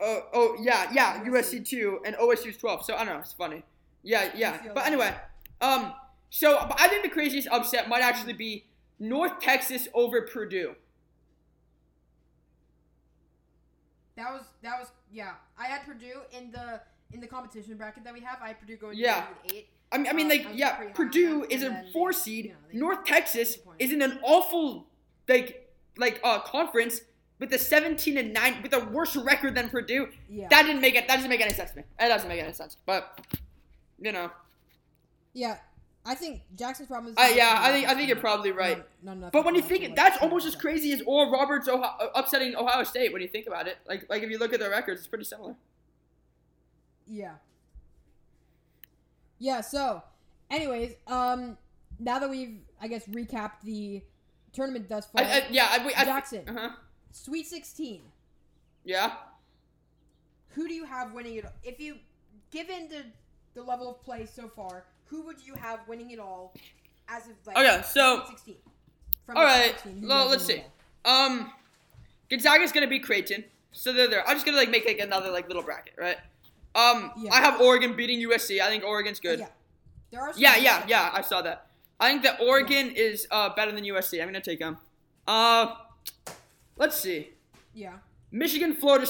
Oh, 0.00 0.20
oh 0.34 0.56
yeah, 0.60 0.90
yeah. 0.92 1.24
USC. 1.24 1.66
Two 1.66 2.00
and 2.04 2.14
OSU 2.16 2.48
is 2.48 2.56
twelve. 2.58 2.84
So 2.84 2.94
I 2.94 2.98
don't 3.04 3.14
know. 3.14 3.20
It's 3.20 3.32
funny. 3.32 3.62
Yeah, 4.02 4.30
yeah. 4.36 4.58
But 4.74 4.86
anyway, 4.86 5.14
um, 5.62 5.94
so 6.28 6.58
but 6.68 6.78
I 6.78 6.88
think 6.88 7.02
the 7.02 7.08
craziest 7.08 7.48
upset 7.48 7.88
might 7.88 8.02
actually 8.02 8.34
be 8.34 8.66
North 8.98 9.40
Texas 9.40 9.88
over 9.94 10.20
Purdue. 10.22 10.74
That 14.16 14.32
was 14.32 14.42
that 14.62 14.78
was 14.78 14.88
yeah. 15.12 15.32
I 15.58 15.66
had 15.66 15.84
Purdue 15.84 16.20
in 16.36 16.50
the 16.50 16.80
in 17.12 17.20
the 17.20 17.26
competition 17.26 17.76
bracket 17.76 18.04
that 18.04 18.12
we 18.14 18.20
have. 18.20 18.38
I 18.42 18.48
had 18.48 18.60
Purdue 18.60 18.76
going 18.76 18.98
Yeah. 18.98 19.26
eight. 19.52 19.68
I 19.92 19.98
mean, 19.98 20.08
I 20.08 20.12
mean, 20.14 20.26
Uh, 20.26 20.30
like, 20.30 20.48
was 20.48 20.56
yeah, 20.56 20.74
pretty 20.74 20.82
high 20.82 20.88
on 20.88 20.94
Purdue 20.94 21.46
is 21.48 21.62
a 21.62 21.84
four 21.92 22.12
seed. 22.12 22.46
you 22.46 22.50
know, 22.52 22.88
North 22.88 23.04
Texas 23.04 23.58
is 23.78 23.92
in 23.92 24.02
an 24.02 24.18
awful, 24.22 24.88
like, 25.28 25.65
like, 25.96 26.20
uh, 26.24 26.40
conference 26.40 27.00
with 27.38 27.52
a 27.52 27.58
17 27.58 28.16
and 28.16 28.32
nine, 28.32 28.62
with 28.62 28.72
a 28.72 28.84
worse 28.86 29.16
record 29.16 29.54
than 29.54 29.68
Purdue. 29.68 30.08
Yeah. 30.28 30.48
That 30.48 30.62
didn't 30.62 30.80
make 30.80 30.94
it. 30.94 31.06
That 31.08 31.16
doesn't 31.16 31.30
make 31.30 31.40
any 31.40 31.52
sense 31.52 31.70
to 31.72 31.78
me. 31.78 31.82
That 31.98 32.08
doesn't 32.08 32.28
make 32.28 32.42
any 32.42 32.52
sense. 32.52 32.76
But, 32.86 33.20
you 34.00 34.12
know, 34.12 34.30
yeah. 35.34 35.58
I 36.06 36.14
think 36.14 36.42
Jackson's 36.54 36.88
problem 36.88 37.12
is. 37.12 37.18
I, 37.18 37.30
yeah, 37.30 37.58
I 37.58 37.72
think 37.72 37.88
I 37.88 37.94
think 37.94 38.06
you're 38.06 38.16
probably 38.16 38.52
right. 38.52 38.82
Not, 39.02 39.18
not 39.18 39.32
But 39.32 39.44
when 39.44 39.56
you 39.56 39.60
think 39.60 39.82
it, 39.82 39.88
like, 39.88 39.96
that's 39.96 40.22
almost 40.22 40.46
as 40.46 40.54
crazy 40.54 40.92
as 40.92 41.02
Oral 41.04 41.32
Roberts 41.32 41.66
Ohio, 41.66 42.10
upsetting 42.14 42.54
Ohio 42.54 42.84
State. 42.84 43.12
When 43.12 43.20
you 43.20 43.28
think 43.28 43.48
about 43.48 43.66
it, 43.66 43.78
like, 43.88 44.08
like 44.08 44.22
if 44.22 44.30
you 44.30 44.38
look 44.38 44.52
at 44.52 44.60
their 44.60 44.70
records, 44.70 45.00
it's 45.00 45.08
pretty 45.08 45.24
similar. 45.24 45.56
Yeah. 47.08 47.34
Yeah. 49.40 49.60
So, 49.62 50.00
anyways, 50.48 50.94
um, 51.08 51.58
now 51.98 52.20
that 52.20 52.30
we've 52.30 52.60
I 52.80 52.86
guess 52.86 53.06
recapped 53.08 53.62
the 53.64 54.02
tournament 54.56 54.88
thus 54.88 55.06
far, 55.06 55.22
I, 55.22 55.26
I, 55.26 55.42
yeah, 55.50 55.68
I, 55.70 55.92
I, 55.96 56.04
Jackson. 56.04 56.42
Uh 56.48 56.52
huh. 56.52 56.70
Sweet 57.12 57.46
Sixteen. 57.46 58.02
Yeah. 58.84 59.12
Who 60.50 60.66
do 60.66 60.74
you 60.74 60.84
have 60.84 61.12
winning 61.12 61.36
it? 61.36 61.44
If 61.62 61.78
you, 61.80 61.96
given 62.50 62.88
the 62.88 63.04
the 63.54 63.62
level 63.62 63.88
of 63.90 64.02
play 64.02 64.26
so 64.26 64.48
far, 64.48 64.84
who 65.04 65.22
would 65.22 65.36
you 65.46 65.54
have 65.54 65.80
winning 65.86 66.10
it 66.10 66.18
all? 66.18 66.54
As 67.08 67.26
of 67.26 67.32
like 67.46 67.56
Okay, 67.56 67.82
so- 67.84 68.22
Sweet 68.26 68.28
Sixteen. 68.38 68.56
From 69.26 69.38
All 69.38 69.44
right, 69.44 69.72
16, 69.72 69.92
who 69.92 70.00
do 70.00 70.06
you 70.06 70.08
well, 70.08 70.28
let's 70.28 70.44
see. 70.44 70.62
all? 71.04 71.26
Um, 71.26 71.50
Gonzaga's 72.30 72.70
gonna 72.70 72.86
beat 72.86 73.02
Creighton, 73.02 73.42
so 73.72 73.92
they're 73.92 74.06
there. 74.08 74.24
I'm 74.28 74.36
just 74.36 74.46
gonna 74.46 74.56
like 74.56 74.70
make 74.70 74.86
like 74.86 75.00
another 75.00 75.30
like 75.32 75.48
little 75.48 75.64
bracket, 75.64 75.94
right? 75.98 76.16
Um, 76.76 77.10
Yeah. 77.18 77.32
I 77.32 77.40
have 77.40 77.60
Oregon 77.60 77.96
beating 77.96 78.20
USC. 78.20 78.60
I 78.60 78.68
think 78.68 78.84
Oregon's 78.84 79.18
good. 79.18 79.40
Yeah. 79.40 79.46
There 80.12 80.20
are. 80.20 80.32
some 80.32 80.40
Yeah, 80.40 80.56
yeah, 80.58 80.84
yeah. 80.86 81.10
I 81.12 81.22
saw 81.22 81.42
that. 81.42 81.65
I 81.98 82.10
think 82.10 82.22
that 82.24 82.40
Oregon 82.40 82.90
is 82.90 83.26
uh 83.30 83.54
better 83.54 83.72
than 83.72 83.84
USC. 83.84 84.20
I'm 84.20 84.28
gonna 84.28 84.40
take 84.40 84.58
them. 84.60 84.78
Uh, 85.26 85.74
let's 86.76 86.96
see. 86.96 87.30
Yeah. 87.74 87.94
Michigan, 88.30 88.74
Florida, 88.74 89.06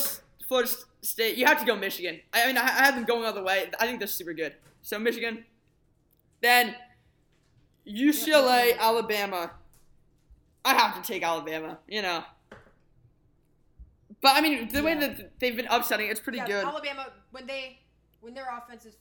Florida 0.46 0.70
State. 1.02 1.36
You 1.36 1.46
have 1.46 1.60
to 1.60 1.66
go 1.66 1.76
Michigan. 1.76 2.20
I 2.32 2.44
I 2.44 2.46
mean, 2.46 2.58
I, 2.58 2.62
I 2.62 2.84
have 2.84 2.94
them 2.94 3.04
going 3.04 3.24
all 3.24 3.32
the 3.32 3.42
way. 3.42 3.70
I 3.80 3.86
think 3.86 3.98
they're 3.98 4.08
super 4.08 4.32
good. 4.32 4.54
So 4.82 4.98
Michigan. 4.98 5.44
Then 6.40 6.74
UCLA, 7.86 8.70
Yeah. 8.70 8.76
Alabama. 8.80 9.52
I 10.64 10.74
have 10.74 11.00
to 11.00 11.12
take 11.12 11.22
Alabama. 11.22 11.78
You 11.88 12.02
know. 12.02 12.24
But 14.20 14.36
I 14.36 14.40
mean, 14.40 14.68
the 14.68 14.82
way 14.82 14.94
that 14.94 15.38
they've 15.38 15.56
been 15.56 15.68
upsetting, 15.70 16.08
it's 16.08 16.20
pretty 16.20 16.38
yeah, 16.38 16.46
good. 16.46 16.64
Alabama 16.64 17.06
when 17.30 17.46
they 17.46 17.78
when 18.20 18.34
their 18.34 18.46
offense 18.56 18.84
is 18.86 18.96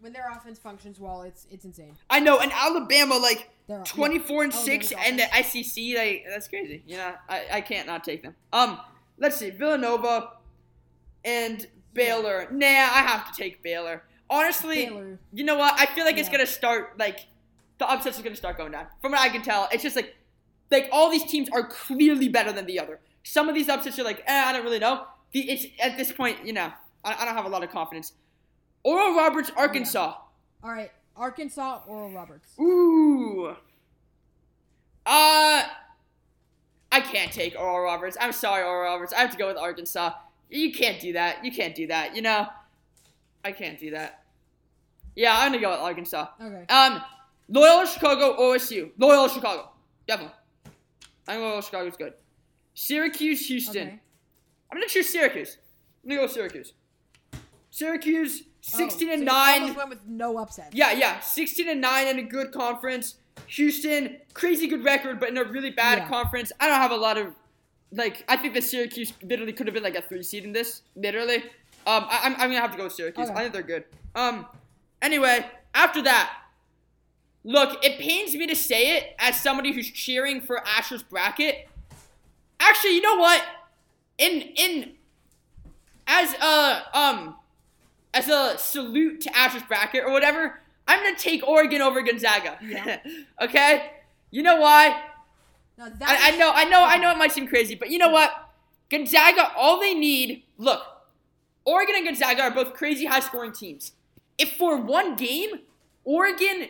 when 0.00 0.12
their 0.12 0.30
offense 0.30 0.58
functions 0.58 1.00
well, 1.00 1.22
it's 1.22 1.46
it's 1.50 1.64
insane. 1.64 1.96
I 2.10 2.20
know, 2.20 2.38
and 2.38 2.52
Alabama 2.52 3.16
like 3.16 3.50
They're 3.66 3.82
24 3.82 4.44
and 4.44 4.52
Alabama's 4.52 4.88
6 4.88 4.92
and 5.06 5.18
the 5.18 5.42
SEC 5.42 5.84
like 5.96 6.24
that's 6.28 6.48
crazy. 6.48 6.82
You 6.86 6.96
know, 6.96 7.14
I, 7.28 7.46
I 7.54 7.60
can't 7.60 7.86
not 7.86 8.04
take 8.04 8.22
them. 8.22 8.34
Um, 8.52 8.78
let's 9.18 9.36
see. 9.36 9.50
Villanova 9.50 10.32
and 11.24 11.66
Baylor. 11.94 12.48
Nah, 12.50 12.66
I 12.66 13.02
have 13.06 13.30
to 13.32 13.36
take 13.36 13.62
Baylor. 13.62 14.04
Honestly, 14.30 14.86
Baylor. 14.86 15.18
you 15.32 15.44
know 15.44 15.56
what? 15.56 15.74
I 15.78 15.86
feel 15.86 16.04
like 16.04 16.18
it's 16.18 16.28
going 16.28 16.44
to 16.44 16.50
start 16.50 16.98
like 16.98 17.26
the 17.78 17.90
upsets 17.90 18.18
are 18.18 18.22
going 18.22 18.34
to 18.34 18.38
start 18.38 18.58
going 18.58 18.72
down. 18.72 18.86
From 19.00 19.12
what 19.12 19.20
I 19.20 19.28
can 19.28 19.42
tell, 19.42 19.68
it's 19.72 19.82
just 19.82 19.96
like 19.96 20.14
like 20.70 20.88
all 20.92 21.10
these 21.10 21.24
teams 21.24 21.48
are 21.50 21.66
clearly 21.66 22.28
better 22.28 22.52
than 22.52 22.66
the 22.66 22.78
other. 22.78 23.00
Some 23.24 23.48
of 23.48 23.54
these 23.54 23.68
upsets 23.68 23.98
are 23.98 24.04
like, 24.04 24.22
eh, 24.26 24.44
I 24.46 24.52
don't 24.52 24.64
really 24.64 24.78
know. 24.78 25.04
The, 25.32 25.50
it's 25.50 25.66
at 25.82 25.96
this 25.98 26.12
point, 26.12 26.46
you 26.46 26.52
know, 26.52 26.72
I, 27.04 27.14
I 27.14 27.24
don't 27.24 27.34
have 27.34 27.44
a 27.44 27.48
lot 27.48 27.62
of 27.62 27.70
confidence. 27.70 28.12
Oral 28.82 29.14
Roberts, 29.14 29.50
Arkansas. 29.56 30.16
All 30.62 30.70
right, 30.70 30.90
Arkansas, 31.16 31.82
Oral 31.86 32.10
Roberts. 32.10 32.58
Ooh. 32.58 33.54
Uh, 35.06 35.62
I 36.92 37.00
can't 37.00 37.32
take 37.32 37.58
Oral 37.58 37.84
Roberts. 37.84 38.16
I'm 38.20 38.32
sorry, 38.32 38.62
Oral 38.62 38.92
Roberts. 38.92 39.12
I 39.12 39.20
have 39.20 39.30
to 39.32 39.38
go 39.38 39.46
with 39.46 39.56
Arkansas. 39.56 40.12
You 40.50 40.72
can't 40.72 41.00
do 41.00 41.12
that. 41.14 41.44
You 41.44 41.52
can't 41.52 41.74
do 41.74 41.86
that. 41.88 42.16
You 42.16 42.22
know, 42.22 42.46
I 43.44 43.52
can't 43.52 43.78
do 43.78 43.90
that. 43.90 44.24
Yeah, 45.14 45.34
I'm 45.36 45.52
gonna 45.52 45.60
go 45.60 45.70
with 45.70 45.80
Arkansas. 45.80 46.28
Okay. 46.40 46.64
Um, 46.68 47.02
Loyola 47.48 47.86
Chicago, 47.86 48.36
OSU. 48.38 48.90
Loyola 48.98 49.28
Chicago, 49.28 49.70
definitely. 50.06 50.34
I 51.26 51.32
think 51.32 51.42
Loyola 51.42 51.62
Chicago's 51.62 51.96
good. 51.96 52.14
Syracuse, 52.74 53.46
Houston. 53.46 53.88
Okay. 53.88 54.00
I'm 54.70 54.78
gonna 54.78 54.88
choose 54.88 55.08
Syracuse. 55.10 55.58
I'm 56.02 56.10
gonna 56.10 56.20
go 56.20 56.24
with 56.24 56.32
Syracuse. 56.32 56.72
Syracuse, 57.70 58.42
16 58.60 59.08
Oh, 59.08 59.12
and 59.12 59.20
so 59.20 59.24
nine. 59.24 59.60
almost 59.62 59.76
went 59.76 59.88
with 59.90 60.06
no 60.06 60.36
upsets. 60.38 60.74
Yeah, 60.74 60.92
yeah, 60.92 61.20
16 61.20 61.68
and 61.68 61.80
9 61.80 62.06
in 62.08 62.18
a 62.18 62.22
good 62.22 62.52
conference. 62.52 63.16
Houston, 63.46 64.18
crazy 64.34 64.66
good 64.66 64.84
record, 64.84 65.20
but 65.20 65.28
in 65.28 65.38
a 65.38 65.44
really 65.44 65.70
bad 65.70 65.98
Yeah. 65.98 66.08
conference. 66.08 66.52
I 66.60 66.66
don't 66.68 66.80
have 66.80 66.90
a 66.90 66.96
lot 66.96 67.16
of 67.16 67.34
like. 67.92 68.24
I 68.28 68.36
think 68.36 68.54
the 68.54 68.60
Syracuse 68.60 69.12
literally 69.22 69.52
could 69.52 69.66
have 69.66 69.74
been 69.74 69.82
like 69.84 69.94
a 69.94 70.02
three 70.02 70.22
seed 70.22 70.44
in 70.44 70.52
this. 70.52 70.82
Literally, 70.96 71.36
um, 71.86 72.06
I, 72.10 72.20
am 72.26 72.32
I'm 72.34 72.48
gonna 72.50 72.60
have 72.60 72.72
to 72.72 72.76
go 72.76 72.84
with 72.84 72.92
Syracuse. 72.92 73.28
Okay. 73.30 73.38
I 73.38 73.42
think 73.42 73.52
they're 73.54 73.62
good. 73.62 73.84
Um, 74.14 74.46
anyway, 75.00 75.46
after 75.74 76.02
that, 76.02 76.32
look, 77.44 77.82
it 77.84 77.98
pains 78.00 78.34
me 78.34 78.46
to 78.48 78.56
say 78.56 78.96
it 78.96 79.14
as 79.18 79.40
somebody 79.40 79.72
who's 79.72 79.90
cheering 79.90 80.40
for 80.40 80.66
Asher's 80.66 81.02
bracket. 81.04 81.68
Actually, 82.60 82.96
you 82.96 83.02
know 83.02 83.16
what? 83.16 83.42
In 84.18 84.42
in 84.42 84.92
as 86.08 86.34
a 86.34 86.98
um 86.98 87.36
as 88.14 88.28
a 88.28 88.56
salute 88.58 89.20
to 89.22 89.36
Asher's 89.36 89.62
bracket 89.62 90.04
or 90.04 90.12
whatever, 90.12 90.60
I'm 90.86 91.02
gonna 91.02 91.16
take 91.16 91.46
Oregon 91.46 91.82
over 91.82 92.02
Gonzaga. 92.02 92.58
Yeah. 92.62 92.98
okay? 93.40 93.90
You 94.30 94.42
know 94.42 94.56
why? 94.56 95.02
I, 95.80 96.32
I 96.32 96.36
know, 96.36 96.52
I 96.52 96.64
know, 96.64 96.84
I 96.84 96.98
know 96.98 97.10
it 97.10 97.18
might 97.18 97.32
seem 97.32 97.46
crazy, 97.46 97.74
but 97.74 97.90
you 97.90 97.98
know 97.98 98.08
what? 98.08 98.32
Gonzaga, 98.90 99.52
all 99.56 99.78
they 99.78 99.94
need, 99.94 100.42
look, 100.56 100.82
Oregon 101.64 101.96
and 101.96 102.06
Gonzaga 102.06 102.42
are 102.42 102.50
both 102.50 102.74
crazy 102.74 103.04
high 103.04 103.20
scoring 103.20 103.52
teams. 103.52 103.92
If 104.38 104.56
for 104.56 104.76
one 104.76 105.14
game, 105.16 105.60
Oregon 106.04 106.68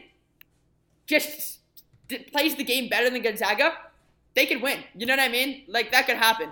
just 1.07 1.61
d- 2.09 2.19
plays 2.19 2.57
the 2.57 2.65
game 2.65 2.89
better 2.89 3.09
than 3.09 3.23
Gonzaga, 3.23 3.73
they 4.35 4.47
could 4.47 4.61
win. 4.61 4.81
You 4.97 5.07
know 5.07 5.15
what 5.15 5.21
I 5.21 5.29
mean? 5.29 5.63
Like 5.69 5.93
that 5.93 6.07
could 6.07 6.17
happen. 6.17 6.51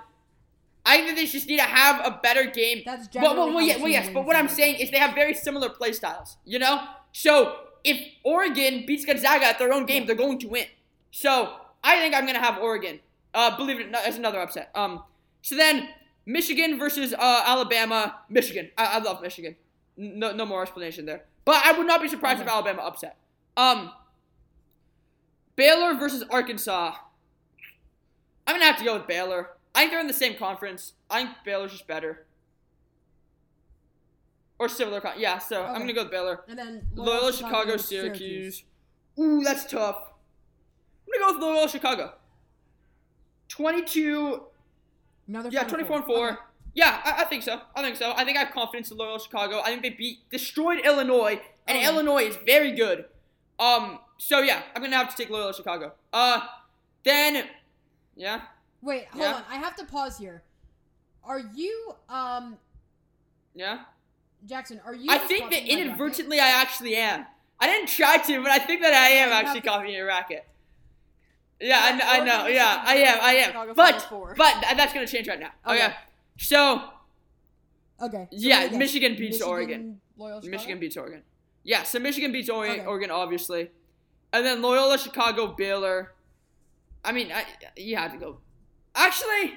I 0.87 0.99
think 0.99 1.17
they 1.17 1.27
just 1.27 1.49
need 1.49 1.59
to 1.59 1.65
have 1.65 2.01
a 2.07 2.21
better 2.23 2.45
game. 2.45 2.83
That's 2.87 3.09
Well, 3.13 3.35
well, 3.35 3.53
well, 3.53 3.61
yeah, 3.61 3.77
well, 3.79 3.89
yes, 3.89 4.09
but 4.15 4.25
what 4.25 4.37
I'm 4.37 4.49
saying 4.49 4.77
is 4.77 4.93
they 4.93 4.99
have 4.99 5.17
very 5.17 5.35
similar 5.35 5.69
play 5.69 5.93
styles, 5.93 6.37
you 6.45 6.61
know? 6.61 6.81
So 7.13 7.57
if 7.83 8.01
Oregon 8.23 8.85
beats 8.87 9.05
Gonzaga 9.05 9.47
at 9.47 9.59
their 9.59 9.73
own 9.73 9.85
game, 9.85 10.07
they're 10.07 10.15
going 10.15 10.39
to 10.39 10.49
win. 10.49 10.67
So 11.11 11.57
I 11.83 11.99
think 11.99 12.15
I'm 12.15 12.23
going 12.23 12.37
to 12.37 12.41
have 12.41 12.59
Oregon. 12.59 13.01
Uh, 13.35 13.57
believe 13.57 13.81
it 13.81 13.89
or 13.89 13.91
not, 13.91 14.05
that's 14.05 14.17
another 14.17 14.41
upset. 14.41 14.71
Um, 14.77 15.03
so 15.43 15.57
then 15.57 15.89
Michigan 16.25 16.79
versus 16.79 17.13
uh, 17.13 17.43
Alabama. 17.47 18.21
Michigan. 18.31 18.71
I, 18.79 18.85
I 18.85 18.99
love 18.99 19.21
Michigan. 19.21 19.57
No, 19.97 20.33
no 20.33 20.47
more 20.47 20.63
explanation 20.63 21.05
there. 21.05 21.25
But 21.45 21.65
I 21.65 21.73
would 21.77 21.87
not 21.87 22.01
be 22.01 22.09
surprised 22.09 22.41
if 22.41 22.47
Alabama 22.47 22.83
upset. 22.83 23.17
Um, 23.57 23.91
Baylor 25.57 25.95
versus 25.95 26.23
Arkansas. 26.31 26.95
I'm 28.47 28.55
gonna 28.55 28.67
have 28.67 28.79
to 28.79 28.85
go 28.85 28.95
with 28.95 29.07
Baylor. 29.09 29.51
I 29.77 29.81
think 29.81 29.91
they're 29.93 30.01
in 30.01 30.07
the 30.07 30.13
same 30.15 30.35
conference. 30.37 30.95
I 31.11 31.23
think 31.25 31.37
Baylor's 31.45 31.71
just 31.73 31.87
better. 31.87 32.25
Or 34.59 34.69
similar 34.71 35.03
con- 35.03 35.19
yeah, 35.21 35.37
so 35.39 35.63
I'm 35.65 35.81
gonna 35.81 35.93
go 35.93 36.03
with 36.05 36.11
Baylor. 36.11 36.41
And 36.49 36.59
then 36.59 36.87
Loyola, 36.95 37.31
Chicago, 37.33 37.77
Syracuse. 37.77 38.65
Ooh, 39.19 39.45
that's 39.45 39.67
tough. 39.71 39.97
I'm 41.07 41.21
gonna 41.21 41.33
go 41.33 41.39
with 41.39 41.43
Loyola, 41.43 41.69
Chicago. 41.69 42.15
22, 43.49 44.43
Another 45.29 45.51
yeah, 45.53 45.65
24 45.65 45.97
and 45.97 46.05
4. 46.07 46.29
Okay. 46.31 46.37
Yeah, 46.75 47.01
I, 47.05 47.23
I 47.23 47.25
think 47.25 47.43
so. 47.43 47.61
I 47.75 47.83
think 47.83 47.97
so. 47.97 48.13
I 48.17 48.25
think 48.25 48.37
I 48.39 48.45
have 48.45 48.53
confidence 48.53 48.91
in 48.91 48.97
Loyola, 48.97 49.21
Chicago. 49.21 49.61
I 49.61 49.67
think 49.67 49.83
they 49.83 49.91
beat, 49.91 50.19
destroyed 50.31 50.81
Illinois, 50.85 51.41
and 51.67 51.79
Okay. 51.79 51.87
Illinois 51.87 52.23
is 52.25 52.37
very 52.47 52.73
good. 52.73 53.05
Um, 53.59 53.99
so 54.19 54.41
yeah, 54.41 54.63
I'm 54.75 54.83
gonna 54.83 54.97
have 54.97 55.11
to 55.11 55.17
take 55.17 55.29
Loyola, 55.31 55.53
Chicago. 55.55 55.93
Uh, 56.13 56.41
then, 57.05 57.45
yeah. 58.17 58.41
Wait, 58.83 59.07
hold 59.09 59.23
Yeah. 59.23 59.35
on. 59.35 59.45
I 59.51 59.57
have 59.57 59.77
to 59.77 59.85
pause 59.85 60.19
here. 60.19 60.43
Are 61.25 61.41
you 61.55 61.95
um 62.09 62.59
Yeah. 63.55 63.85
Jackson, 64.45 64.81
are 64.85 64.95
you? 64.95 65.11
I 65.11 65.19
think 65.19 65.51
that 65.51 65.63
inadvertently 65.67 66.39
I 66.39 66.49
actually 66.49 66.95
am. 66.97 67.27
I 67.59 67.67
didn't 67.67 67.89
try 67.89 68.19
to, 68.19 68.43
but 68.43 68.51
I 68.53 68.59
think 68.59 68.83
that 68.83 68.93
I 68.93 69.09
am 69.09 69.31
actually 69.31 69.63
copying 69.63 69.95
your 69.95 70.07
racket. 70.07 70.47
Yeah, 71.59 71.79
I, 71.83 71.97
Yeah, 71.97 72.11
I 72.11 72.21
know. 72.25 72.47
Yeah, 72.47 72.83
I 72.85 72.97
am. 72.97 73.19
I 73.23 73.33
am. 73.37 73.75
But 73.75 74.07
but 74.37 74.65
that's 74.77 74.93
gonna 74.93 75.07
change 75.07 75.27
right 75.27 75.41
now. 75.41 75.53
Okay. 75.67 75.85
Okay. 75.87 75.95
So 76.39 76.91
Okay. 78.01 78.29
so 78.31 78.37
yeah, 78.39 78.61
what 78.61 78.69
do 78.69 78.73
you 78.75 78.79
Michigan 78.79 79.13
beats 79.17 79.39
Michigan, 79.39 79.49
Oregon. 79.49 80.01
Chicago? 80.19 80.47
Michigan 80.49 80.79
beats 80.79 80.97
Oregon. 80.99 81.23
Yeah, 81.65 81.83
so 81.83 81.99
Michigan 81.99 82.31
beats 82.31 82.51
Oregon, 82.51 82.81
Okay. 82.81 82.87
Oregon 82.87 83.11
obviously, 83.11 83.71
and 84.35 84.45
then 84.45 84.61
Loyola 84.63 84.99
Chicago 84.99 85.49
Baylor. 85.49 86.13
I 87.03 87.13
mean, 87.13 87.33
I, 87.33 87.45
you 87.77 87.97
have 87.97 88.13
to 88.13 88.19
go. 88.19 88.39
Actually, 88.97 89.55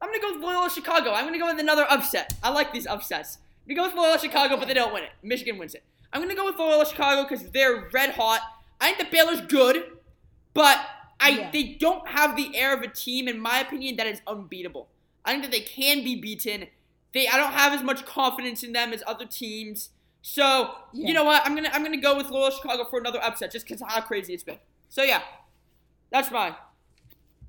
I'm 0.00 0.08
gonna 0.08 0.20
go 0.20 0.34
with 0.34 0.42
Loyola 0.42 0.70
Chicago. 0.70 1.12
I'm 1.12 1.24
gonna 1.26 1.38
go 1.38 1.46
with 1.46 1.58
another 1.60 1.86
upset. 1.90 2.34
I 2.42 2.50
like 2.50 2.72
these 2.72 2.86
upsets. 2.86 3.38
We 3.66 3.74
go 3.74 3.84
with 3.84 3.94
Loyola 3.94 4.18
Chicago, 4.18 4.56
but 4.56 4.68
they 4.68 4.74
don't 4.74 4.92
win 4.94 5.02
it. 5.04 5.10
Michigan 5.22 5.58
wins 5.58 5.74
it. 5.74 5.82
I'm 6.12 6.22
gonna 6.22 6.34
go 6.34 6.44
with 6.46 6.56
Loyola 6.58 6.86
Chicago 6.86 7.28
because 7.28 7.50
they're 7.50 7.88
red 7.92 8.10
hot. 8.10 8.40
I 8.80 8.92
think 8.92 8.98
the 8.98 9.16
Baylor's 9.16 9.40
good, 9.42 9.84
but 10.54 10.78
I 11.20 11.28
Yeah. 11.30 11.50
they 11.50 11.64
don't 11.64 12.08
have 12.08 12.36
the 12.36 12.56
air 12.56 12.72
of 12.72 12.82
a 12.82 12.88
team, 12.88 13.28
in 13.28 13.38
my 13.38 13.60
opinion, 13.60 13.96
that 13.96 14.06
is 14.06 14.22
unbeatable. 14.26 14.88
I 15.24 15.32
think 15.32 15.42
that 15.42 15.50
they 15.52 15.60
can 15.60 16.02
be 16.02 16.14
beaten. 16.14 16.68
They 17.12 17.28
I 17.28 17.36
don't 17.36 17.52
have 17.52 17.72
as 17.72 17.82
much 17.82 18.06
confidence 18.06 18.62
in 18.62 18.72
them 18.72 18.92
as 18.92 19.02
other 19.06 19.26
teams. 19.26 19.90
So 20.22 20.76
Yeah. 20.92 21.08
you 21.08 21.14
know 21.14 21.24
what? 21.24 21.44
I'm 21.44 21.54
gonna 21.54 21.70
I'm 21.72 21.82
gonna 21.82 21.96
go 21.98 22.16
with 22.16 22.30
Loyola 22.30 22.52
Chicago 22.52 22.84
for 22.84 22.98
another 23.00 23.22
upset 23.22 23.50
just 23.52 23.66
because 23.66 23.82
how 23.86 24.00
crazy 24.00 24.32
it's 24.32 24.44
been. 24.44 24.58
So 24.88 25.02
yeah, 25.02 25.22
that's 26.10 26.30
mine. 26.30 26.54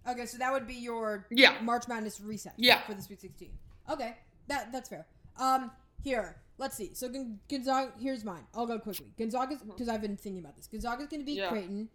Okay, 0.08 0.26
so 0.26 0.38
that 0.40 0.52
would 0.52 0.66
be 0.68 0.74
your 0.76 1.28
Yeah. 1.30 1.60
March 1.62 1.88
Madness 1.88 2.20
reset. 2.20 2.54
Yeah. 2.58 2.82
For 2.82 2.94
the 2.94 3.02
Sweet 3.02 3.22
16. 3.22 3.50
Okay, 3.90 4.18
that 4.48 4.72
that's 4.72 4.90
fair. 4.90 5.06
Um, 5.38 5.72
here, 6.04 6.38
let's 6.58 6.76
see. 6.76 6.92
So 6.94 7.08
Gonzaga, 7.50 7.92
here's 8.00 8.24
mine. 8.26 8.44
I'll 8.56 8.66
go 8.66 8.80
quickly. 8.80 9.14
Gonzaga's 9.18 9.62
because 9.62 9.88
I've 9.90 10.02
been 10.02 10.18
thinking 10.18 10.40
about 10.42 10.56
this. 10.56 10.68
Gonzaga's 10.68 11.08
gonna 11.08 11.24
beat 11.24 11.38
Mm-hmm. 11.40 11.44
Yeah. 11.44 11.50
Creighton. 11.50 11.90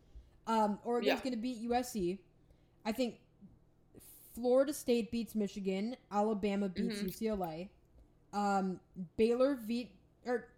Um, 0.47 0.79
Oregon's 0.85 1.19
Yeah. 1.19 1.25
gonna 1.25 1.37
beat 1.37 1.59
USC. 1.69 2.19
I 2.85 2.93
think 2.93 3.17
Florida 4.35 4.73
State 4.73 5.11
beats 5.11 5.35
Michigan. 5.35 5.97
Alabama 6.13 6.69
beats 6.69 7.01
Mhm. 7.01 7.07
UCLA. 7.07 7.71
Um, 8.33 8.81
Baylor 9.17 9.55
beat 9.57 9.91
or 10.25 10.49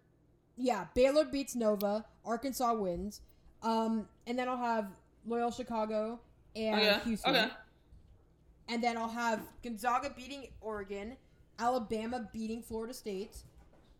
yeah, 0.57 0.87
Baylor 0.93 1.25
beats 1.25 1.55
Nova. 1.55 2.05
Arkansas 2.25 2.73
wins. 2.73 3.21
Um, 3.63 4.07
and 4.27 4.37
then 4.37 4.47
I'll 4.49 4.57
have 4.57 4.91
Loyal 5.25 5.51
Chicago 5.51 6.19
and 6.55 6.75
Okay. 6.79 6.99
Houston. 7.05 7.35
Okay. 7.35 7.49
And 8.67 8.83
then 8.83 8.97
I'll 8.97 9.09
have 9.09 9.41
Gonzaga 9.63 10.11
beating 10.15 10.47
Oregon, 10.61 11.17
Alabama 11.57 12.29
beating 12.31 12.61
Florida 12.61 12.93
State, 12.93 13.37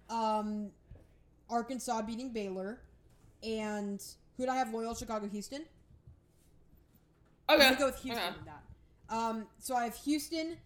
um, 0.10 0.70
Arkansas 1.50 2.04
beating 2.04 2.32
Baylor, 2.32 2.82
and 3.44 4.00
who 4.38 4.44
would 4.44 4.50
I 4.50 4.56
have? 4.56 4.72
Loyal 4.74 4.94
Chicago 4.94 5.28
Houston. 5.28 5.66
I'm 7.48 7.56
Okay. 7.60 7.70
gonna 7.70 7.80
go 7.80 7.86
with 7.88 8.00
Houston 8.02 8.24
Okay. 8.26 8.36
that. 8.46 8.64
Um, 9.16 9.48
so 9.58 9.76
I 9.76 9.86
have 9.86 9.96
Houston, 9.96 10.58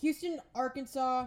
Houston, 0.00 0.40
Arkansas, 0.54 1.26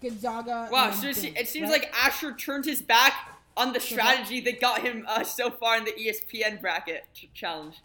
Gonzaga. 0.00 0.68
Wow. 0.70 0.90
So 0.90 1.08
it, 1.08 1.18
it 1.36 1.48
seems 1.48 1.70
right? 1.70 1.82
like 1.82 1.94
Asher 1.94 2.32
turned 2.34 2.64
his 2.64 2.82
back 2.82 3.27
on 3.58 3.72
the 3.74 3.80
strategy 3.80 4.40
that 4.40 4.60
got 4.60 4.80
him 4.80 5.04
uh, 5.08 5.24
so 5.24 5.50
far 5.50 5.76
in 5.76 5.84
the 5.84 5.92
ESPN 5.92 6.60
bracket 6.60 7.04
ch- 7.12 7.28
challenge. 7.34 7.82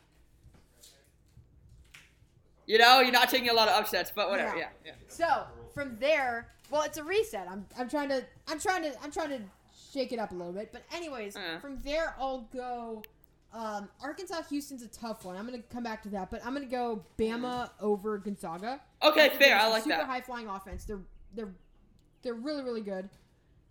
You 2.66 2.78
know, 2.78 3.02
you're 3.02 3.12
not 3.12 3.30
taking 3.30 3.50
a 3.50 3.54
lot 3.54 3.68
of 3.68 3.74
upsets, 3.76 4.12
but 4.16 4.30
whatever. 4.30 4.56
Yeah. 4.56 4.70
Yeah. 4.86 4.92
Yeah. 4.92 4.94
So 5.10 5.44
from 5.74 5.98
there, 6.00 6.50
well, 6.70 6.84
it's 6.84 6.98
a 6.98 7.04
reset. 7.04 7.48
I'm, 7.50 7.66
I'm 7.78 7.90
trying 7.90 8.10
to, 8.10 8.24
I'm 8.48 8.60
trying 8.60 8.84
to, 8.84 8.94
I'm 9.04 9.12
trying 9.12 9.30
to 9.30 9.40
shake 9.92 10.14
it 10.14 10.20
up 10.20 10.32
a 10.32 10.36
little 10.36 10.54
bit. 10.54 10.70
But 10.72 10.84
anyways, 10.94 11.36
Uh. 11.36 11.60
from 11.60 11.82
there, 11.84 12.16
I'll 12.20 12.48
go. 12.54 13.04
Um, 13.54 13.88
Arkansas 14.02 14.42
Houston's 14.50 14.82
a 14.82 14.88
tough 14.88 15.26
one. 15.26 15.36
I'm 15.36 15.46
gonna 15.46 15.62
come 15.72 15.84
back 15.84 16.02
to 16.04 16.10
that, 16.10 16.32
but 16.32 16.44
I'm 16.44 16.54
gonna 16.56 16.66
go 16.66 17.04
Bama 17.20 17.70
over 17.80 18.18
Gonzaga. 18.18 18.82
Okay, 19.04 19.30
fair. 19.38 19.58
I 19.60 19.68
like 19.68 19.84
super 19.84 19.98
that. 19.98 20.08
high 20.08 20.22
flying 20.22 20.48
offense. 20.48 20.86
They're 20.86 21.02
they're 21.36 21.54
they're 22.24 22.34
really 22.34 22.64
really 22.64 22.82
good. 22.82 23.10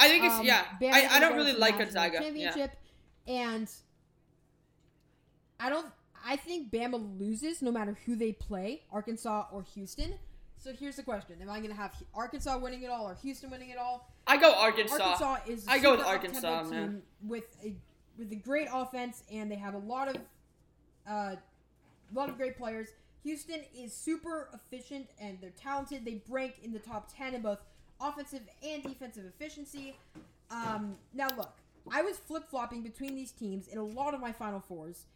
I 0.02 0.08
think 0.08 0.24
it's 0.24 0.34
Um, 0.34 0.44
yeah. 0.44 0.64
I, 0.82 1.06
I 1.16 1.20
don't 1.20 1.36
really 1.36 1.52
like 1.52 1.78
Gonzaga. 1.78 2.14
Yeah. 2.14 2.22
Championship, 2.22 2.76
and 3.26 3.70
I 5.60 5.70
don't. 5.70 5.86
I 6.24 6.36
think 6.36 6.70
Bama 6.70 7.18
loses 7.18 7.62
no 7.62 7.72
matter 7.72 7.96
who 8.06 8.14
they 8.16 8.32
play, 8.32 8.82
Arkansas 8.92 9.46
or 9.52 9.62
Houston. 9.74 10.14
So 10.58 10.72
here's 10.72 10.96
the 10.96 11.02
question: 11.02 11.36
Am 11.40 11.50
I 11.50 11.58
going 11.58 11.70
to 11.70 11.76
have 11.76 11.94
Arkansas 12.14 12.58
winning 12.58 12.82
it 12.82 12.90
all 12.90 13.08
or 13.08 13.14
Houston 13.22 13.50
winning 13.50 13.70
it 13.70 13.78
all? 13.78 14.08
I 14.26 14.36
go 14.36 14.52
Arkansas. 14.52 14.94
Arkansas 15.02 15.36
is 15.46 15.66
I 15.68 15.78
go 15.78 15.92
with 15.96 16.06
Arkansas, 16.06 16.64
man. 16.64 17.02
with 17.26 17.56
a 17.64 17.74
with 18.18 18.30
a 18.32 18.36
great 18.36 18.68
offense, 18.72 19.24
and 19.32 19.50
they 19.50 19.56
have 19.56 19.74
a 19.74 19.78
lot 19.78 20.08
of 20.08 20.16
uh, 21.08 21.34
a 21.34 21.38
lot 22.14 22.28
of 22.28 22.36
great 22.36 22.56
players. 22.56 22.88
Houston 23.24 23.60
is 23.76 23.94
super 23.94 24.48
efficient 24.52 25.06
and 25.20 25.38
they're 25.40 25.50
talented. 25.50 26.04
They 26.04 26.22
rank 26.28 26.54
in 26.62 26.72
the 26.72 26.80
top 26.80 27.08
ten 27.16 27.34
in 27.34 27.42
both 27.42 27.60
offensive 28.02 28.42
and 28.62 28.82
defensive 28.82 29.24
efficiency. 29.24 29.94
Um, 30.50 30.96
now 31.14 31.28
look, 31.36 31.52
I 31.90 32.02
was 32.02 32.18
flip 32.18 32.44
flopping 32.48 32.82
between 32.82 33.14
these 33.14 33.32
teams 33.32 33.68
in 33.68 33.78
a 33.78 33.84
lot 33.84 34.14
of 34.14 34.20
my 34.20 34.32
Final 34.32 34.60
Fours. 34.60 35.06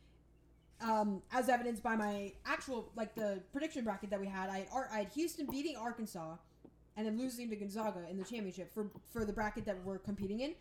Um, 0.81 1.23
as 1.33 1.49
evidenced 1.49 1.83
by 1.83 1.97
my 1.97 2.33
actual 2.45 2.91
like 2.97 3.15
the 3.15 3.41
prediction 3.53 3.85
bracket 3.85 4.11
that 4.11 4.21
we 4.21 4.27
had, 4.27 4.51
I 4.51 4.59
had, 4.59 4.69
I 4.93 4.99
had 4.99 5.09
Houston 5.15 5.47
beating 5.47 5.77
Arkansas, 5.77 6.37
and 6.97 7.07
then 7.07 7.19
losing 7.19 7.49
to 7.49 7.57
Gonzaga 7.57 8.01
in 8.11 8.19
the 8.19 8.25
championship 8.25 8.73
for 8.75 8.91
for 9.13 9.25
the 9.25 9.33
bracket 9.33 9.65
that 9.65 9.83
we're 9.85 9.99
competing 9.99 10.41
in. 10.41 10.55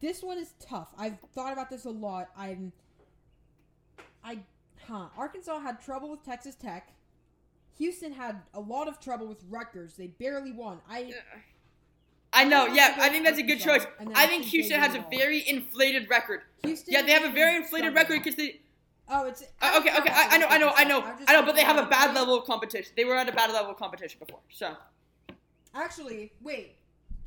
This 0.00 0.22
one 0.22 0.38
is 0.38 0.52
tough. 0.60 0.88
I've 0.98 1.18
thought 1.34 1.52
about 1.52 1.70
this 1.70 1.84
a 1.84 1.90
lot. 1.90 2.28
I'm, 2.36 2.72
I, 4.24 4.38
huh? 4.88 5.06
Arkansas 5.16 5.60
had 5.60 5.80
trouble 5.80 6.10
with 6.10 6.24
Texas 6.24 6.56
Tech. 6.56 6.92
Houston 7.78 8.12
had 8.12 8.40
a 8.54 8.60
lot 8.60 8.88
of 8.88 9.00
trouble 9.00 9.26
with 9.26 9.42
Rutgers. 9.48 9.94
They 9.94 10.06
barely 10.06 10.52
won. 10.52 10.80
I 10.88 11.12
I 12.32 12.44
know. 12.44 12.66
Yeah, 12.66 12.96
I 12.98 13.08
think 13.08 13.24
that's 13.24 13.38
a 13.38 13.42
good 13.42 13.60
choice. 13.60 13.86
I 14.14 14.26
think 14.26 14.44
Houston 14.44 14.78
has 14.80 14.94
a 14.94 15.04
very 15.10 15.48
inflated 15.48 16.08
record. 16.10 16.42
Houston. 16.64 16.92
Yeah, 16.92 17.02
they 17.02 17.12
have 17.12 17.24
a 17.24 17.32
very 17.32 17.56
inflated 17.56 17.94
record 17.94 18.22
because 18.22 18.34
they. 18.34 18.60
Oh, 19.08 19.26
it's 19.26 19.42
Uh, 19.62 19.78
okay, 19.78 19.96
okay, 19.98 20.10
I, 20.12 20.30
I 20.32 20.38
know, 20.38 20.46
I 20.48 20.58
know, 20.58 20.72
I 20.74 20.82
know, 20.84 21.14
I 21.28 21.32
know, 21.32 21.46
but 21.46 21.54
they 21.54 21.62
have 21.62 21.76
a 21.76 21.88
bad 21.88 22.12
level 22.12 22.36
of 22.36 22.44
competition. 22.44 22.92
They 22.96 23.04
were 23.04 23.14
at 23.14 23.28
a 23.28 23.32
bad 23.32 23.52
level 23.52 23.70
of 23.70 23.76
competition 23.78 24.18
before, 24.18 24.40
so 24.50 24.74
Actually, 25.74 26.32
wait. 26.42 26.74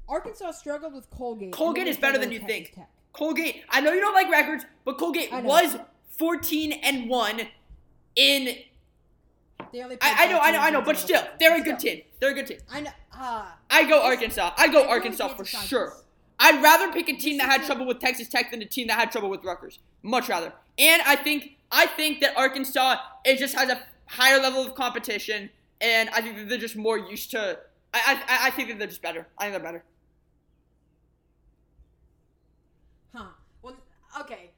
Arkansas 0.10 0.52
struggled 0.52 0.94
with 0.94 1.10
Colgate. 1.10 1.54
Colgate 1.54 1.88
is 1.88 1.96
better 1.96 2.18
than 2.18 2.32
you 2.32 2.40
Texas 2.40 2.56
think. 2.56 2.76
Tech. 2.76 2.90
Colgate. 3.14 3.64
I 3.70 3.80
know 3.80 3.94
you 3.94 4.02
don't 4.02 4.14
like 4.14 4.30
records, 4.30 4.66
but 4.84 4.98
Colgate 4.98 5.32
was 5.44 5.78
14 6.18 6.74
and 6.74 7.08
one 7.10 7.42
in. 8.16 8.58
They 9.72 9.82
only 9.84 9.98
I, 10.02 10.26
I 10.26 10.32
know, 10.32 10.40
I 10.40 10.52
know, 10.52 10.60
I 10.60 10.70
know, 10.72 10.82
but 10.82 10.98
still, 10.98 11.22
the 11.22 11.28
they're 11.40 11.56
a 11.56 11.60
Still. 11.60 11.74
good 11.74 11.80
team. 11.80 12.02
They're 12.20 12.32
a 12.32 12.34
good 12.34 12.48
team. 12.48 12.60
I 12.72 12.82
know. 12.82 12.92
Uh, 13.14 13.46
I 13.70 13.88
go 13.88 14.02
Arkansas. 14.04 14.54
I 14.58 14.68
go 14.68 14.84
I 14.84 14.88
Arkansas 14.88 15.28
for 15.36 15.44
decide 15.44 15.68
sure. 15.68 15.94
I'd 16.40 16.64
rather 16.64 16.92
pick 16.92 17.10
a 17.10 17.16
team 17.16 17.38
that 17.38 17.50
had 17.50 17.66
trouble 17.66 17.86
with 17.86 18.00
Texas 18.00 18.28
Tech 18.30 18.50
than 18.52 18.62
a 18.62 18.66
team 18.66 18.88
that 18.88 18.98
had 18.98 19.12
trouble 19.12 19.30
with 19.30 19.44
Rutgers. 19.44 19.80
Much 20.02 20.30
rather. 20.30 20.54
And 20.78 21.02
I 21.06 21.16
think 21.18 21.58
I 21.72 21.86
think 21.86 22.22
that 22.22 22.36
Arkansas 22.38 22.98
it 23.26 23.38
just 23.38 23.54
has 23.56 23.70
a 23.70 23.82
higher 24.06 24.40
level 24.42 24.66
of 24.66 24.74
competition, 24.74 25.50
and 25.82 26.10
I 26.10 26.22
think 26.22 26.38
that 26.38 26.50
they're 26.50 26.58
just 26.58 26.76
more 26.78 26.98
used 26.98 27.32
to. 27.32 27.60
I 27.94 28.22
I, 28.28 28.48
I 28.48 28.52
think 28.52 28.70
that 28.70 28.80
they're 28.80 28.88
just 28.88 29.02
better. 29.02 29.28
I 29.38 29.44
think 29.44 29.54
they're 29.54 29.64
better. 29.72 29.84
Huh. 33.14 33.26
Well, 33.62 33.76
okay. 34.22 34.52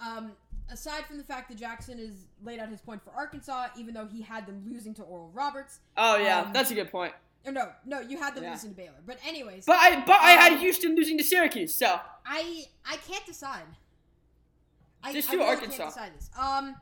Um, 0.00 0.32
aside 0.70 1.04
from 1.06 1.18
the 1.18 1.24
fact 1.24 1.48
that 1.48 1.58
Jackson 1.58 1.98
has 1.98 2.26
laid 2.42 2.58
out 2.60 2.68
his 2.68 2.80
point 2.80 3.02
for 3.02 3.10
Arkansas, 3.10 3.68
even 3.76 3.94
though 3.94 4.06
he 4.06 4.22
had 4.22 4.46
them 4.46 4.62
losing 4.66 4.94
to 4.94 5.02
Oral 5.02 5.30
Roberts. 5.34 5.80
Oh 5.96 6.16
yeah, 6.16 6.42
Um, 6.42 6.52
that's 6.52 6.70
a 6.70 6.74
good 6.74 6.90
point. 6.90 7.12
Or 7.46 7.52
no, 7.52 7.70
no, 7.86 8.00
you 8.00 8.18
had 8.18 8.34
them 8.34 8.44
Yeah. 8.44 8.52
losing 8.52 8.70
to 8.70 8.76
Baylor. 8.76 9.00
But 9.06 9.18
anyways, 9.26 9.64
But 9.66 9.76
I 9.78 10.00
but 10.04 10.20
I 10.20 10.30
had 10.32 10.52
um, 10.54 10.58
Houston 10.58 10.94
losing 10.96 11.16
to 11.18 11.24
Syracuse, 11.24 11.74
so 11.74 12.00
I 12.26 12.64
I 12.86 12.96
can't 12.96 13.24
decide. 13.26 13.62
I, 15.02 15.12
Just 15.12 15.28
I 15.28 15.32
do 15.32 15.38
really 15.38 15.50
Arkansas. 15.50 15.76
Can't 15.78 15.94
decide 15.94 16.12
this. 16.16 16.30
Um, 16.38 16.74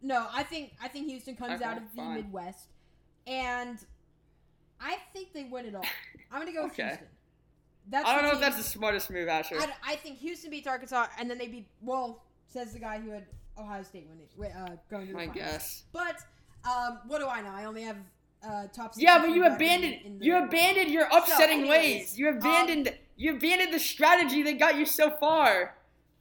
no, 0.00 0.26
I 0.32 0.42
think 0.44 0.72
I 0.82 0.88
think 0.88 1.08
Houston 1.08 1.34
comes 1.36 1.54
Okay, 1.54 1.64
out 1.64 1.76
of 1.76 1.82
the 1.90 1.96
fine. 1.96 2.14
Midwest, 2.14 2.68
and 3.26 3.78
I 4.80 4.96
think 5.12 5.32
they 5.32 5.44
win 5.44 5.66
it 5.66 5.74
all. 5.74 5.84
I'm 6.32 6.38
gonna 6.40 6.52
go 6.52 6.64
with 6.64 6.72
Okay. 6.72 6.86
Houston. 6.88 7.08
That's 7.90 8.06
I 8.06 8.14
don't 8.14 8.24
know 8.24 8.32
if 8.32 8.40
that's 8.40 8.56
the 8.58 8.62
smartest 8.62 9.10
move, 9.10 9.28
Asher. 9.28 9.56
I, 9.58 9.72
I 9.92 9.96
think 9.96 10.18
Houston 10.18 10.50
beats 10.50 10.66
Arkansas, 10.68 11.06
and 11.18 11.28
then 11.28 11.38
they 11.38 11.48
beat. 11.48 11.66
Well, 11.80 12.22
says 12.48 12.72
the 12.72 12.78
guy 12.78 12.98
who 12.98 13.10
had 13.10 13.26
Ohio 13.58 13.82
State 13.82 14.08
winning, 14.08 14.52
uh, 14.54 14.76
going 14.90 15.06
to 15.06 15.12
the 15.12 15.18
I 15.18 15.26
finals. 15.26 15.36
guess. 15.36 15.82
But 15.92 16.16
um, 16.68 16.98
what 17.06 17.18
do 17.18 17.26
I 17.26 17.40
know? 17.42 17.50
I 17.50 17.64
only 17.64 17.82
have 17.82 17.96
uh, 18.46 18.66
top. 18.72 18.92
Yeah, 18.96 19.18
but 19.18 19.30
you 19.30 19.44
abandoned 19.44 19.94
in- 20.04 20.12
in 20.16 20.22
you 20.22 20.36
abandoned 20.36 20.90
your 20.90 21.06
upsetting 21.12 21.60
anyways, 21.60 21.70
ways. 22.00 22.18
You 22.18 22.28
abandoned 22.30 22.94
you 23.16 23.34
abandoned 23.36 23.72
the 23.74 23.80
strategy 23.80 24.42
that 24.44 24.58
got 24.58 24.76
you 24.76 24.86
so 24.86 25.10
far. 25.10 25.74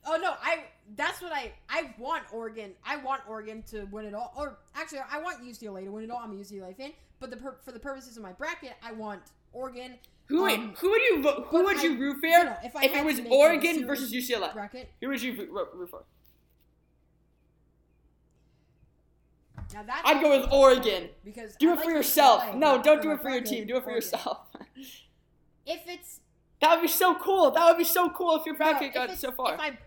Oh 0.05 0.17
no, 0.21 0.33
I. 0.41 0.63
That's 0.95 1.21
what 1.21 1.33
I. 1.33 1.51
I 1.69 1.93
want 1.99 2.23
Oregon. 2.31 2.71
I 2.85 2.95
want 2.97 3.21
Oregon 3.27 3.61
to 3.71 3.83
win 3.91 4.05
it 4.05 4.13
all. 4.13 4.33
Or 4.37 4.57
actually, 4.73 4.99
I 5.11 5.19
want 5.19 5.43
UCLA 5.43 5.83
to 5.83 5.91
win 5.91 6.05
it 6.05 6.09
all. 6.09 6.19
I'm 6.23 6.31
a 6.31 6.35
UCLA 6.35 6.75
fan. 6.75 6.91
But 7.19 7.29
the 7.29 7.37
for 7.63 7.71
the 7.71 7.79
purposes 7.79 8.15
of 8.17 8.23
my 8.23 8.31
bracket, 8.31 8.73
I 8.81 8.93
want 8.93 9.21
Oregon 9.53 9.95
Who 10.27 10.41
would 10.43 10.53
Um, 10.53 10.75
who 10.79 10.89
would 10.91 11.01
you 11.01 11.21
vote? 11.21 11.47
Who 11.49 11.63
would 11.65 11.77
I- 11.77 11.83
you 11.83 11.97
root 11.99 12.19
for 12.21 12.25
you 12.27 12.43
know, 12.45 12.55
if 12.63 12.73
if 12.75 12.95
it 12.95 13.05
was 13.05 13.19
Oregon 13.29 13.85
versus 13.85 14.11
UCLA? 14.13 14.53
bracket. 14.53 14.91
Who 15.01 15.09
would 15.09 15.21
you 15.21 15.33
root 15.33 15.89
for? 15.89 16.03
Now 19.85 19.99
I'd 20.05 20.21
go 20.21 20.39
with 20.39 20.51
Oregon. 20.51 21.09
because 21.23 21.55
Do 21.57 21.69
I 21.69 21.73
it 21.73 21.75
like 21.77 21.85
for 21.85 21.91
yourself. 21.91 22.55
No, 22.55 22.81
don't 22.81 23.01
do 23.01 23.11
it 23.11 23.21
for 23.21 23.29
your 23.29 23.41
team. 23.41 23.67
Do 23.67 23.75
it 23.77 23.83
for 23.83 23.89
Oregon. 23.91 23.95
yourself. 23.95 24.39
If 25.65 25.81
it's 25.87 26.19
that 26.61 26.75
would 26.75 26.81
be 26.81 26.87
so 26.87 27.15
cool. 27.15 27.51
That 27.51 27.65
would 27.67 27.77
be 27.77 27.83
so 27.83 28.09
cool 28.09 28.35
if 28.37 28.45
your 28.45 28.55
no, 28.55 28.59
bracket 28.59 28.87
if 28.89 28.93
got 28.93 29.17
so 29.17 29.31
far. 29.31 29.53
If 29.53 29.57
my 29.59 29.77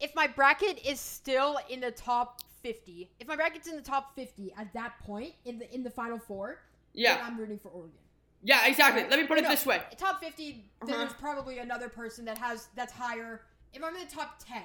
if 0.00 0.14
my 0.14 0.26
bracket 0.26 0.84
is 0.86 1.00
still 1.00 1.58
in 1.68 1.80
the 1.80 1.90
top 1.90 2.40
fifty, 2.62 3.10
if 3.20 3.26
my 3.26 3.36
bracket's 3.36 3.66
in 3.68 3.76
the 3.76 3.82
top 3.82 4.14
fifty 4.14 4.52
at 4.56 4.72
that 4.74 4.98
point 5.00 5.32
in 5.44 5.58
the 5.58 5.74
in 5.74 5.82
the 5.82 5.90
final 5.90 6.18
four, 6.18 6.60
then 6.94 7.02
yeah, 7.04 7.24
I'm 7.26 7.38
rooting 7.38 7.58
for 7.58 7.68
Oregon. 7.70 7.98
yeah, 8.42 8.66
exactly. 8.66 9.02
Right? 9.02 9.10
Let 9.10 9.18
me 9.20 9.26
put 9.26 9.38
it 9.38 9.44
no, 9.44 9.50
this 9.50 9.64
way. 9.66 9.80
Top 9.96 10.20
50, 10.20 10.52
then 10.82 10.90
Uh-huh. 10.94 10.98
there's 11.04 11.12
probably 11.14 11.58
another 11.58 11.88
person 11.88 12.24
that 12.26 12.38
has 12.38 12.68
that's 12.76 12.92
higher. 12.92 13.42
If 13.72 13.82
I'm 13.82 13.94
in 13.96 14.06
the 14.06 14.14
top 14.14 14.38
10, 14.46 14.62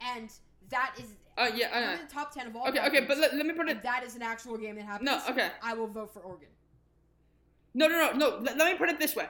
and 0.00 0.30
that 0.70 0.94
is 0.98 1.06
Oh 1.38 1.46
yeah, 1.46 1.68
if 1.68 1.74
I'm 1.74 1.88
uh, 1.88 1.92
in 1.92 2.06
the 2.06 2.12
top 2.12 2.34
10 2.34 2.48
of 2.48 2.56
all 2.56 2.68
okay, 2.68 2.86
okay, 2.86 3.00
but 3.06 3.16
let, 3.16 3.34
let 3.34 3.46
me 3.46 3.54
put 3.54 3.68
it. 3.68 3.82
that 3.82 4.04
is 4.04 4.14
an 4.14 4.22
actual 4.22 4.58
game 4.58 4.76
that 4.76 4.84
happens. 4.84 5.06
No, 5.06 5.20
okay. 5.30 5.50
I 5.62 5.72
will 5.72 5.86
vote 5.86 6.12
for 6.12 6.20
Oregon. 6.20 6.48
No, 7.72 7.86
no, 7.86 7.96
no, 7.98 8.12
no. 8.12 8.38
Let, 8.42 8.58
let 8.58 8.72
me 8.72 8.78
put 8.78 8.88
it 8.90 8.98
this 8.98 9.16
way. 9.16 9.26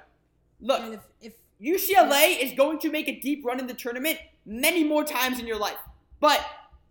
Look, 0.61 0.83
if, 0.93 1.01
if 1.21 1.35
UCLA 1.61 2.41
is 2.41 2.53
going 2.55 2.79
to 2.81 2.91
make 2.91 3.07
a 3.07 3.21
deep 3.21 3.45
run 3.45 3.61
in 3.61 3.67
the 3.67 3.75
tournament 3.75 4.19
many 4.47 4.83
more 4.83 5.05
times 5.05 5.39
in 5.39 5.47
your 5.47 5.59
life. 5.59 5.77
But 6.21 6.45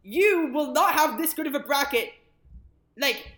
you 0.04 0.52
will 0.54 0.72
not 0.72 0.94
have 0.94 1.18
this 1.18 1.34
good 1.34 1.48
of 1.48 1.56
a 1.56 1.60
bracket. 1.60 2.14
Like, 2.98 3.34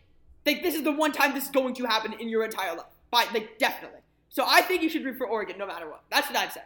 like 0.45 0.62
this 0.62 0.76
is 0.76 0.84
the 0.84 0.91
one 0.91 1.12
time 1.12 1.34
this 1.34 1.45
is 1.45 1.52
going 1.52 1.74
to 1.76 1.86
happen 1.86 2.13
in 2.19 2.30
your 2.30 2.43
entire 2.43 2.76
life. 2.76 2.86
By 3.10 3.26
like 3.34 3.58
definitely. 3.58 4.00
So 4.30 4.45
I 4.47 4.62
think 4.62 4.82
you 4.82 4.89
should 4.89 5.04
root 5.04 5.17
for 5.17 5.28
Oregon 5.28 5.58
no 5.58 5.67
matter 5.67 5.89
what. 5.89 6.04
That's 6.10 6.28
what 6.28 6.38
I'd 6.38 6.52
say. 6.52 6.62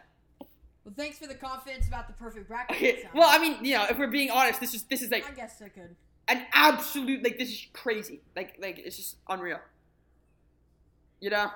Well, 0.86 0.94
thanks 0.96 1.18
for 1.18 1.26
the 1.26 1.34
confidence 1.34 1.88
about 1.88 2.06
the 2.06 2.12
perfect 2.14 2.46
bracket. 2.46 2.76
Okay. 2.76 3.08
Well, 3.12 3.28
I 3.28 3.38
mean, 3.38 3.64
you 3.64 3.76
know, 3.76 3.86
if 3.90 3.98
we're 3.98 4.06
being 4.06 4.30
honest, 4.30 4.60
this 4.60 4.72
is 4.72 4.84
this 4.84 5.02
is 5.02 5.10
like 5.10 5.28
I 5.28 5.34
guess 5.34 5.60
I 5.60 5.68
could. 5.68 5.96
an 6.28 6.46
absolute 6.52 7.24
like 7.24 7.38
this 7.38 7.48
is 7.48 7.66
crazy. 7.72 8.20
Like 8.36 8.56
like 8.62 8.78
it's 8.78 8.96
just 8.96 9.16
unreal. 9.28 9.58
You 11.20 11.30
know? 11.30 11.50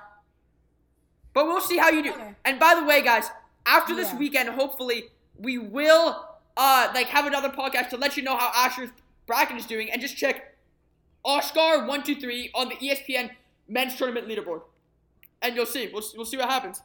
But 1.33 1.45
we'll 1.45 1.61
see 1.61 1.77
how 1.77 1.89
you 1.89 2.03
do. 2.03 2.11
Okay. 2.11 2.35
And 2.43 2.59
by 2.59 2.75
the 2.75 2.83
way, 2.83 3.01
guys, 3.01 3.29
after 3.65 3.95
this 3.95 4.09
Yeah. 4.09 4.17
weekend, 4.17 4.49
hopefully 4.49 5.05
we 5.37 5.57
will 5.57 6.27
uh 6.57 6.91
like 6.93 7.07
have 7.07 7.25
another 7.25 7.49
podcast 7.49 7.87
to 7.91 7.97
let 7.97 8.17
you 8.17 8.23
know 8.23 8.35
how 8.35 8.51
Asher's 8.53 8.89
bracket 9.27 9.55
is 9.55 9.65
doing 9.65 9.89
and 9.89 10.01
just 10.01 10.17
check 10.17 10.57
Oscar 11.23 11.85
one 11.85 12.03
two 12.03 12.15
three 12.15 12.51
on 12.53 12.67
the 12.67 12.75
ESPN 12.75 13.29
men's 13.69 13.95
tournament 13.95 14.27
leaderboard. 14.27 14.63
And 15.41 15.55
you'll 15.55 15.65
see. 15.65 15.89
We'll, 15.93 16.03
we'll 16.17 16.25
see 16.25 16.35
what 16.35 16.49
happens. 16.49 16.81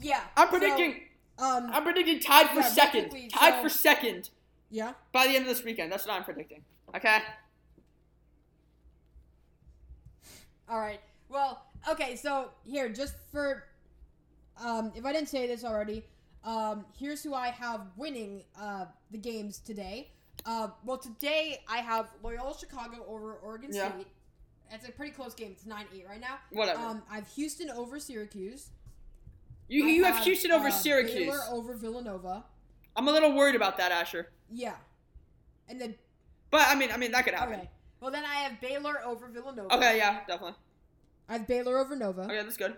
Yeah. 0.00 0.20
I'm 0.36 0.46
so, 0.46 0.58
predicting 0.58 1.00
um. 1.38 1.70
I'm 1.72 1.82
predicting 1.82 2.20
tied 2.20 2.48
for 2.50 2.60
Yeah, 2.60 2.68
second. 2.68 3.10
Tied 3.30 3.54
so- 3.54 3.62
for 3.62 3.68
second 3.68 4.30
yeah. 4.70 4.92
by 5.12 5.26
the 5.26 5.34
end 5.36 5.42
of 5.42 5.48
this 5.48 5.64
weekend. 5.64 5.90
That's 5.92 6.06
what 6.06 6.14
I'm 6.14 6.24
predicting. 6.24 6.62
Okay? 6.94 7.18
All 10.68 10.78
right. 10.80 11.00
Well, 11.28 11.62
okay. 11.88 12.16
So 12.16 12.50
here, 12.64 12.88
just 12.88 13.14
for, 13.30 13.64
um, 14.62 14.92
if 14.94 15.04
I 15.04 15.12
didn't 15.12 15.28
say 15.28 15.46
this 15.46 15.64
already, 15.64 16.04
um, 16.44 16.84
here's 16.98 17.22
who 17.22 17.34
I 17.34 17.48
have 17.48 17.82
winning 17.96 18.44
uh, 18.58 18.86
the 19.10 19.18
games 19.18 19.58
today. 19.58 20.10
Uh, 20.46 20.68
well, 20.84 20.98
today 20.98 21.60
I 21.68 21.78
have 21.78 22.08
Loyola 22.22 22.54
Chicago 22.58 23.04
over 23.08 23.34
Oregon 23.34 23.70
Yeah. 23.72 23.90
State. 23.92 24.06
It's 24.70 24.88
a 24.88 24.92
pretty 24.92 25.12
close 25.12 25.34
game. 25.34 25.52
It's 25.52 25.66
nine 25.66 25.86
eight 25.94 26.06
right 26.08 26.20
now. 26.20 26.38
Whatever. 26.50 26.80
Um, 26.80 27.02
I 27.10 27.16
have 27.16 27.28
Houston 27.28 27.70
over 27.70 28.00
Syracuse. 28.00 28.70
You 29.74 29.86
I 29.86 29.90
you 29.90 30.04
have, 30.04 30.24
Houston 30.24 30.52
over 30.52 30.68
uh, 30.68 30.70
Syracuse. 30.70 31.14
Baylor 31.14 31.40
over 31.50 31.74
Villanova. 31.74 32.44
I'm 32.96 33.08
a 33.08 33.12
little 33.12 33.32
worried 33.34 33.54
about 33.56 33.76
that, 33.78 33.90
Asher. 33.92 34.30
Yeah. 34.50 34.74
And 35.68 35.80
then 35.80 35.94
But 36.50 36.68
I 36.68 36.74
mean, 36.74 36.90
I 36.92 36.96
mean 36.96 37.12
that 37.12 37.24
could 37.24 37.34
happen. 37.34 37.54
okay. 37.60 37.70
Well, 38.00 38.10
then 38.10 38.24
I 38.24 38.34
have 38.36 38.60
Baylor 38.60 39.02
over 39.04 39.28
Villanova. 39.28 39.74
Okay, 39.76 39.96
yeah, 39.96 40.20
definitely. 40.28 40.56
I 41.28 41.32
have 41.34 41.46
Baylor 41.46 41.78
over 41.78 41.96
Nova. 41.96 42.22
Okay, 42.24 42.42
that's 42.42 42.56
good. 42.58 42.74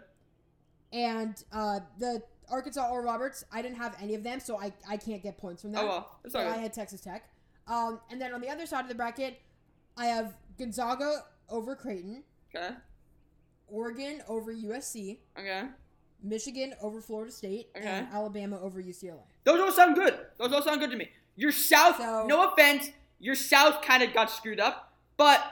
And 0.92 1.34
uh, 1.52 1.80
the 1.98 2.22
Arkansas 2.48 2.88
or 2.90 3.02
Roberts, 3.02 3.44
I 3.52 3.60
didn't 3.60 3.78
have 3.78 3.96
any 4.00 4.14
of 4.14 4.22
them, 4.22 4.38
so 4.38 4.56
I, 4.56 4.72
I 4.88 4.96
can't 4.96 5.22
get 5.22 5.36
points 5.36 5.62
from 5.62 5.72
that. 5.72 5.82
Oh 5.82 5.86
well, 5.88 6.18
that's 6.22 6.34
all 6.36 6.42
I 6.46 6.58
had 6.58 6.72
Texas 6.72 7.00
Tech. 7.00 7.28
Um, 7.66 7.98
and 8.10 8.20
then 8.20 8.32
on 8.32 8.40
the 8.40 8.48
other 8.48 8.66
side 8.66 8.82
of 8.82 8.88
the 8.88 8.94
bracket, 8.94 9.40
I 9.96 10.06
have 10.06 10.34
Gonzaga 10.58 11.24
over 11.48 11.74
Creighton, 11.74 12.22
Okay, 12.54 12.74
Oregon 13.66 14.22
over 14.28 14.54
USC, 14.54 15.18
okay. 15.36 15.64
Michigan 16.22 16.74
over 16.80 17.00
Florida 17.00 17.30
State, 17.32 17.68
Okay. 17.76 17.86
and 17.86 18.08
Alabama 18.12 18.60
over 18.60 18.80
UCLA. 18.82 19.22
Those 19.44 19.60
all 19.60 19.72
sound 19.72 19.94
good. 19.94 20.18
Those 20.38 20.52
all 20.52 20.62
sound 20.62 20.80
good 20.80 20.90
to 20.90 20.96
me. 20.96 21.10
Your 21.36 21.52
South, 21.52 21.96
So- 21.98 22.26
no 22.26 22.50
offense, 22.52 22.90
your 23.20 23.34
South 23.34 23.82
kind 23.82 24.02
of 24.02 24.12
got 24.14 24.30
screwed 24.30 24.58
up, 24.60 24.92
but 25.16 25.42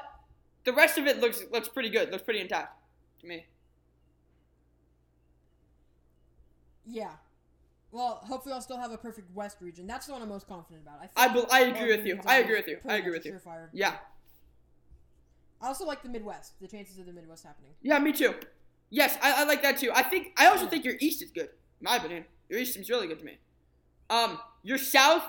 the 0.64 0.72
rest 0.72 0.98
of 0.98 1.06
it 1.06 1.20
looks 1.20 1.42
looks 1.52 1.68
pretty 1.68 1.90
good. 1.90 2.10
Looks 2.10 2.22
pretty 2.24 2.40
intact 2.40 2.76
to 3.20 3.26
me. 3.26 3.46
Yeah. 6.86 7.12
Well, 7.92 8.20
hopefully 8.24 8.52
I'll 8.54 8.60
still 8.60 8.78
have 8.78 8.90
a 8.90 8.98
perfect 8.98 9.32
West 9.34 9.58
region. 9.60 9.86
That's 9.86 10.06
the 10.06 10.12
one 10.12 10.22
I'm 10.22 10.28
most 10.28 10.48
confident 10.48 10.82
about. 10.84 11.00
I, 11.16 11.26
I 11.28 11.46
I 11.50 11.60
agree 11.66 11.96
with 11.96 12.04
you. 12.06 12.20
I 12.26 12.38
agree 12.38 12.56
with 12.56 12.66
you. 12.66 12.78
I 12.86 12.96
agree 12.96 13.12
with 13.12 13.24
you. 13.24 13.32
surefire. 13.32 13.68
Yeah, 13.72 13.96
I 15.60 15.68
also 15.68 15.86
like 15.86 16.02
the 16.02 16.08
Midwest. 16.08 16.58
The 16.60 16.66
chances 16.68 16.98
of 16.98 17.06
the 17.06 17.12
Midwest 17.12 17.44
happening. 17.44 17.70
yeah, 17.82 17.98
me 18.00 18.12
too. 18.12 18.34
Yes, 18.94 19.18
I, 19.20 19.42
I 19.42 19.44
like 19.44 19.60
that 19.62 19.78
too. 19.78 19.90
I 19.92 20.02
think 20.04 20.32
I 20.36 20.46
also 20.46 20.68
think 20.68 20.84
your 20.84 20.94
East 21.00 21.20
is 21.20 21.32
good. 21.32 21.46
In 21.80 21.82
my 21.82 21.96
opinion, 21.96 22.24
your 22.48 22.60
East 22.60 22.74
seems 22.74 22.88
really 22.88 23.08
good 23.08 23.18
to 23.18 23.24
me. 23.24 23.38
Um, 24.08 24.38
your 24.62 24.78
South, 24.78 25.24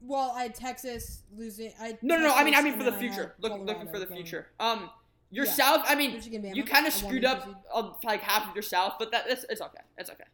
Well, 0.00 0.32
I 0.34 0.44
had 0.44 0.54
Texas 0.54 1.24
losing. 1.36 1.72
I 1.78 1.98
No, 2.00 2.16
no, 2.16 2.22
no. 2.28 2.34
I 2.34 2.42
mean, 2.42 2.54
I 2.54 2.62
mean 2.62 2.72
for 2.72 2.78
the 2.84 2.90
then 2.90 3.00
I 3.00 3.02
had 3.02 3.14
future. 3.14 3.34
Look, 3.40 3.52
looking 3.66 3.88
for 3.88 3.98
the 3.98 4.06
going- 4.06 4.22
future. 4.22 4.46
Um, 4.58 4.88
your 5.30 5.44
Yeah. 5.44 5.52
South. 5.52 5.84
I 5.86 5.94
mean, 5.94 6.14
Michigan, 6.14 6.54
you 6.54 6.64
kind 6.64 6.86
of 6.86 6.94
screwed 6.94 7.26
up 7.26 7.46
on 7.70 7.96
like 8.02 8.22
half 8.22 8.48
of 8.48 8.54
your 8.56 8.62
South, 8.62 8.94
but 8.98 9.10
that 9.12 9.26
it's, 9.28 9.44
it's 9.50 9.60
okay. 9.60 9.82
It's 9.98 10.08
okay. 10.08 10.24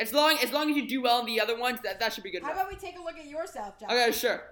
As 0.00 0.12
long 0.12 0.38
as 0.42 0.50
long 0.52 0.68
as 0.70 0.76
you 0.76 0.88
do 0.88 1.00
well 1.00 1.20
in 1.20 1.26
the 1.26 1.40
other 1.40 1.56
ones, 1.56 1.78
that 1.84 2.00
that 2.00 2.12
should 2.12 2.24
be 2.24 2.32
good. 2.32 2.42
How 2.42 2.50
enough. 2.50 2.62
about 2.62 2.72
we 2.72 2.78
take 2.78 2.98
a 2.98 3.02
look 3.02 3.16
at 3.16 3.26
your 3.26 3.46
South, 3.46 3.78
Josh? 3.78 3.90
Okay, 3.90 4.10
sure. 4.10 4.42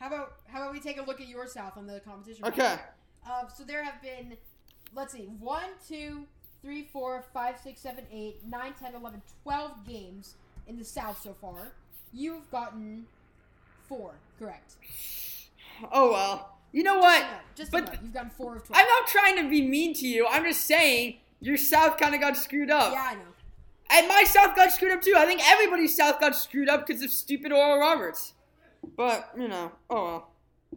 How 0.00 0.06
about 0.06 0.32
how 0.46 0.62
about 0.62 0.72
we 0.72 0.80
take 0.80 0.98
a 0.98 1.02
look 1.02 1.20
at 1.20 1.28
your 1.28 1.46
South 1.46 1.76
on 1.76 1.86
the 1.86 2.00
competition? 2.00 2.44
Okay. 2.46 2.76
Um, 3.26 3.48
so 3.54 3.64
there 3.64 3.84
have 3.84 4.00
been, 4.00 4.36
let's 4.94 5.12
see, 5.12 5.26
1, 5.38 5.62
2, 5.86 6.26
3, 6.62 6.88
4, 6.92 7.24
5, 7.32 7.54
6, 7.62 7.80
7, 7.80 8.04
8, 8.12 8.36
9, 8.48 8.72
10, 8.80 8.94
11, 8.94 9.22
12 9.44 9.70
games 9.86 10.34
in 10.66 10.78
the 10.78 10.84
South 10.84 11.20
so 11.22 11.34
far. 11.40 11.68
You've 12.12 12.50
gotten 12.50 13.06
four, 13.88 14.12
correct? 14.38 14.74
Oh 15.92 16.10
well. 16.12 16.54
You 16.72 16.82
know 16.82 16.98
what? 16.98 17.24
just 17.54 17.70
But 17.70 17.82
about. 17.84 17.92
th- 17.92 18.02
You've 18.02 18.12
gotten 18.12 18.30
four 18.30 18.56
of 18.56 18.64
12. 18.64 18.78
I'm 18.80 18.86
not 18.86 19.06
trying 19.08 19.36
to 19.42 19.48
be 19.48 19.62
mean 19.66 19.94
to 19.94 20.06
you. 20.06 20.26
I'm 20.28 20.44
just 20.44 20.64
saying 20.64 21.18
your 21.40 21.56
South 21.56 21.96
kind 21.96 22.14
of 22.14 22.20
got 22.20 22.36
screwed 22.36 22.70
up. 22.70 22.92
yeah, 22.92 23.08
I 23.10 23.14
know. 23.14 23.20
And 23.90 24.06
my 24.08 24.24
South 24.26 24.54
got 24.54 24.70
screwed 24.72 24.92
up 24.92 25.00
too. 25.00 25.14
I 25.16 25.24
think 25.24 25.40
everybody's 25.50 25.96
South 25.96 26.20
got 26.20 26.34
screwed 26.36 26.68
up 26.68 26.86
because 26.86 27.02
of 27.02 27.10
stupid 27.10 27.52
Oral 27.52 27.78
Roberts. 27.78 28.34
But 28.96 29.30
you 29.38 29.48
know, 29.48 29.72
oh 29.88 30.04
well. 30.04 30.30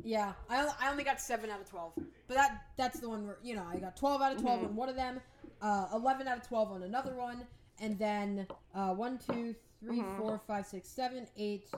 Yeah, 0.04 0.32
I, 0.50 0.62
only- 0.62 0.72
I 0.80 0.90
only 0.92 1.04
got 1.04 1.20
7 1.20 1.50
out 1.50 1.60
of 1.60 1.70
12. 1.70 1.92
But 2.30 2.36
that 2.36 2.62
that's 2.78 3.00
the 3.02 3.10
one 3.10 3.26
where, 3.28 3.38
you 3.44 3.56
know, 3.56 3.66
I 3.70 3.76
got 3.78 3.98
12 3.98 4.22
out 4.22 4.36
of 4.36 4.42
12 4.42 4.62
Mhm. 4.62 4.66
on 4.68 4.76
one 4.78 4.88
of 4.88 4.96
them, 4.96 5.20
uh, 5.62 5.88
11 5.94 6.28
out 6.28 6.38
of 6.38 6.48
12 6.48 6.72
on 6.72 6.84
another 6.84 7.14
one, 7.16 7.46
and 7.80 7.98
then 8.00 8.48
uh, 8.76 8.94
1, 8.94 9.20
2, 9.20 9.56
3, 9.80 9.98
Mhm. 10.00 10.18
4, 10.18 10.40
5, 10.48 10.66
6, 10.66 10.88
7, 10.90 11.28
8, 11.38 11.70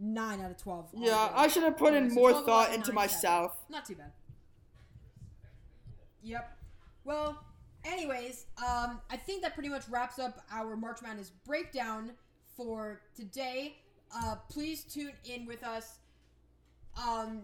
9 0.00 0.40
out 0.40 0.50
of 0.50 0.56
12. 0.56 0.90
Yeah, 0.94 1.30
I 1.34 1.48
should 1.48 1.62
have 1.62 1.76
put 1.76 1.94
in 1.94 2.10
so 2.10 2.14
more 2.16 2.32
thought 2.44 2.72
into 2.74 2.88
9, 2.88 2.94
my 2.94 3.06
7. 3.06 3.50
Not 3.68 3.84
too 3.84 3.94
bad. 3.94 4.12
Yep. 6.22 6.58
Well, 7.04 7.44
anyways, 7.84 8.46
um, 8.58 9.00
I 9.10 9.16
think 9.16 9.42
that 9.42 9.54
pretty 9.54 9.68
much 9.68 9.88
wraps 9.88 10.18
up 10.18 10.40
our 10.50 10.76
March 10.76 11.02
Madness 11.02 11.30
breakdown 11.44 12.12
for 12.56 13.02
today. 13.14 13.76
Uh, 14.14 14.36
please 14.48 14.84
tune 14.84 15.12
in 15.24 15.44
with 15.46 15.62
us 15.64 15.98
um, 17.06 17.42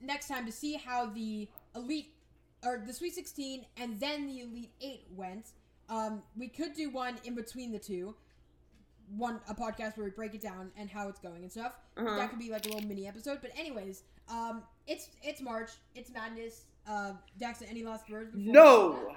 next 0.00 0.28
time 0.28 0.44
to 0.46 0.52
see 0.52 0.74
how 0.74 1.06
the 1.06 1.48
Elite 1.74 2.13
or 2.64 2.82
the 2.86 2.92
Sweet 2.92 3.14
16 3.14 3.66
and 3.76 3.98
then 4.00 4.26
the 4.26 4.40
Elite 4.40 4.72
8 4.80 5.06
went. 5.14 5.50
Um, 5.88 6.22
we 6.36 6.48
could 6.48 6.74
do 6.74 6.90
one 6.90 7.16
in 7.24 7.34
between 7.34 7.72
the 7.72 7.78
two. 7.78 8.14
One 9.16 9.40
a 9.48 9.54
podcast 9.54 9.96
where 9.98 10.04
we 10.04 10.10
break 10.10 10.34
it 10.34 10.40
down 10.40 10.70
and 10.78 10.88
how 10.88 11.08
it's 11.08 11.20
going 11.20 11.42
and 11.42 11.52
stuff. 11.52 11.74
Uh-huh. 11.96 12.16
That 12.16 12.30
could 12.30 12.38
be 12.38 12.50
like 12.50 12.64
a 12.64 12.70
little 12.70 12.88
mini 12.88 13.06
episode. 13.06 13.38
But 13.42 13.50
anyways, 13.56 14.02
um, 14.30 14.62
it's 14.86 15.10
it's 15.22 15.42
March. 15.42 15.72
It's 15.94 16.10
madness. 16.10 16.62
Uh, 16.88 17.12
Dax, 17.38 17.62
any 17.68 17.84
last 17.84 18.08
words? 18.08 18.34
before 18.34 18.52
No. 18.52 19.14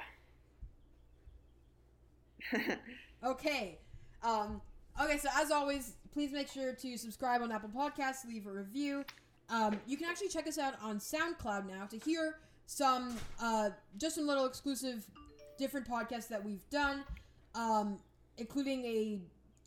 Okay. 3.24 3.80
Um, 4.24 4.62
okay. 5.02 5.18
So 5.18 5.30
as 5.36 5.52
always, 5.52 5.94
please 6.12 6.32
make 6.32 6.48
sure 6.50 6.74
to 6.74 6.98
subscribe 6.98 7.42
on 7.42 7.52
Apple 7.52 7.70
Podcasts. 7.76 8.26
Leave 8.28 8.46
a 8.46 8.52
review. 8.52 9.04
Um, 9.50 9.80
you 9.88 9.98
can 9.98 10.08
actually 10.08 10.30
check 10.30 10.48
us 10.48 10.58
out 10.58 10.76
on 10.84 11.00
SoundCloud 11.00 11.68
now 11.68 11.86
to 11.86 11.98
hear 11.98 12.38
some 12.68 13.16
uh, 13.42 13.72
just 13.98 14.16
some 14.16 14.28
little 14.28 14.46
exclusive 14.46 15.08
different 15.58 15.90
podcasts 15.90 16.28
that 16.28 16.44
we've 16.44 16.70
done, 16.70 17.04
um, 17.56 17.98
including 18.38 18.86
a 18.86 19.20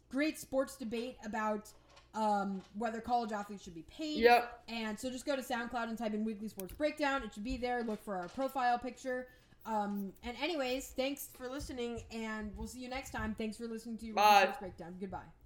great 0.08 0.38
sports 0.38 0.76
debate 0.76 1.16
about 1.24 1.68
um, 2.14 2.62
whether 2.76 3.00
college 3.00 3.32
athletes 3.32 3.64
should 3.64 3.74
be 3.74 3.84
paid. 3.90 4.18
Yep. 4.18 4.62
And 4.68 4.98
so 4.98 5.10
just 5.10 5.26
go 5.26 5.34
to 5.34 5.42
SoundCloud 5.42 5.88
and 5.88 5.98
type 5.98 6.14
in 6.14 6.24
Weekly 6.24 6.48
Sports 6.48 6.74
Breakdown. 6.74 7.22
It 7.22 7.34
should 7.34 7.44
be 7.44 7.56
there. 7.56 7.82
Look 7.82 8.04
for 8.04 8.16
our 8.16 8.28
profile 8.28 8.78
picture. 8.78 9.26
Um, 9.66 10.12
and 10.22 10.36
anyways, 10.42 10.88
thanks 10.88 11.28
for 11.36 11.48
listening, 11.48 12.02
and 12.10 12.50
we'll 12.56 12.66
see 12.68 12.80
you 12.80 12.88
next 12.88 13.10
time. 13.10 13.34
Thanks 13.36 13.56
for 13.56 13.66
listening 13.66 13.98
to 13.98 14.06
Weekly 14.06 14.22
Sports 14.22 14.58
Breakdown. 14.58 14.94
Goodbye. 15.00 15.39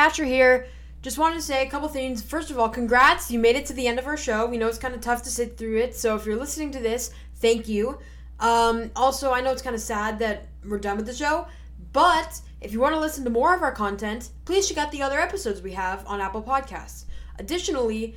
Asher 0.00 0.24
here. 0.24 0.66
Just 1.02 1.18
wanted 1.18 1.34
to 1.34 1.42
say 1.42 1.66
a 1.66 1.68
couple 1.68 1.86
things. 1.86 2.22
First 2.22 2.50
of 2.50 2.58
all, 2.58 2.70
congrats. 2.70 3.30
You 3.30 3.38
made 3.38 3.54
it 3.54 3.66
to 3.66 3.74
the 3.74 3.86
end 3.86 3.98
of 3.98 4.06
our 4.06 4.16
show. 4.16 4.46
We 4.46 4.56
know 4.56 4.66
it's 4.66 4.78
kind 4.78 4.94
of 4.94 5.02
tough 5.02 5.22
to 5.24 5.28
sit 5.28 5.58
through 5.58 5.76
it. 5.76 5.94
So 5.94 6.16
if 6.16 6.24
you're 6.24 6.38
listening 6.38 6.70
to 6.72 6.78
this, 6.80 7.10
thank 7.36 7.68
you. 7.68 7.98
Um, 8.38 8.90
also, 8.96 9.30
I 9.30 9.42
know 9.42 9.52
it's 9.52 9.60
kind 9.60 9.76
of 9.76 9.82
sad 9.82 10.18
that 10.20 10.48
we're 10.64 10.78
done 10.78 10.96
with 10.96 11.04
the 11.04 11.12
show. 11.12 11.48
But 11.92 12.40
if 12.62 12.72
you 12.72 12.80
want 12.80 12.94
to 12.94 13.00
listen 13.00 13.24
to 13.24 13.30
more 13.30 13.54
of 13.54 13.60
our 13.60 13.72
content, 13.72 14.30
please 14.46 14.66
check 14.66 14.78
out 14.78 14.90
the 14.90 15.02
other 15.02 15.20
episodes 15.20 15.60
we 15.60 15.72
have 15.72 16.02
on 16.06 16.22
Apple 16.22 16.42
Podcasts. 16.42 17.04
Additionally, 17.38 18.16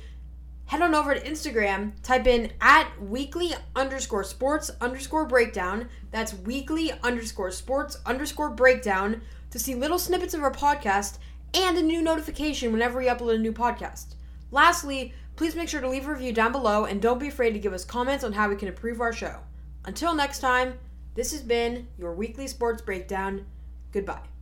head 0.64 0.80
on 0.80 0.94
over 0.94 1.14
to 1.14 1.20
Instagram, 1.20 1.92
type 2.02 2.26
in 2.26 2.50
at 2.62 2.88
weekly 2.98 3.52
underscore 3.76 4.24
sports 4.24 4.70
underscore 4.80 5.26
breakdown. 5.26 5.90
That's 6.12 6.32
weekly 6.32 6.92
underscore 7.02 7.50
sports 7.50 7.98
underscore 8.06 8.48
breakdown 8.48 9.20
to 9.50 9.58
see 9.58 9.74
little 9.74 9.98
snippets 9.98 10.32
of 10.32 10.42
our 10.42 10.52
podcast 10.52 11.18
and 11.54 11.78
a 11.78 11.82
new 11.82 12.02
notification 12.02 12.72
whenever 12.72 12.98
we 12.98 13.06
upload 13.06 13.36
a 13.36 13.38
new 13.38 13.52
podcast. 13.52 14.14
Lastly, 14.50 15.12
please 15.36 15.54
make 15.54 15.68
sure 15.68 15.80
to 15.80 15.88
leave 15.88 16.06
a 16.06 16.12
review 16.12 16.32
down 16.32 16.52
below 16.52 16.84
and 16.84 17.00
don't 17.00 17.18
be 17.18 17.28
afraid 17.28 17.52
to 17.52 17.58
give 17.58 17.72
us 17.72 17.84
comments 17.84 18.24
on 18.24 18.32
how 18.32 18.48
we 18.48 18.56
can 18.56 18.68
improve 18.68 19.00
our 19.00 19.12
show. 19.12 19.38
Until 19.84 20.14
next 20.14 20.40
time, 20.40 20.78
this 21.14 21.32
has 21.32 21.42
been 21.42 21.88
your 21.98 22.14
weekly 22.14 22.46
sports 22.46 22.82
breakdown. 22.82 23.46
Goodbye. 23.92 24.33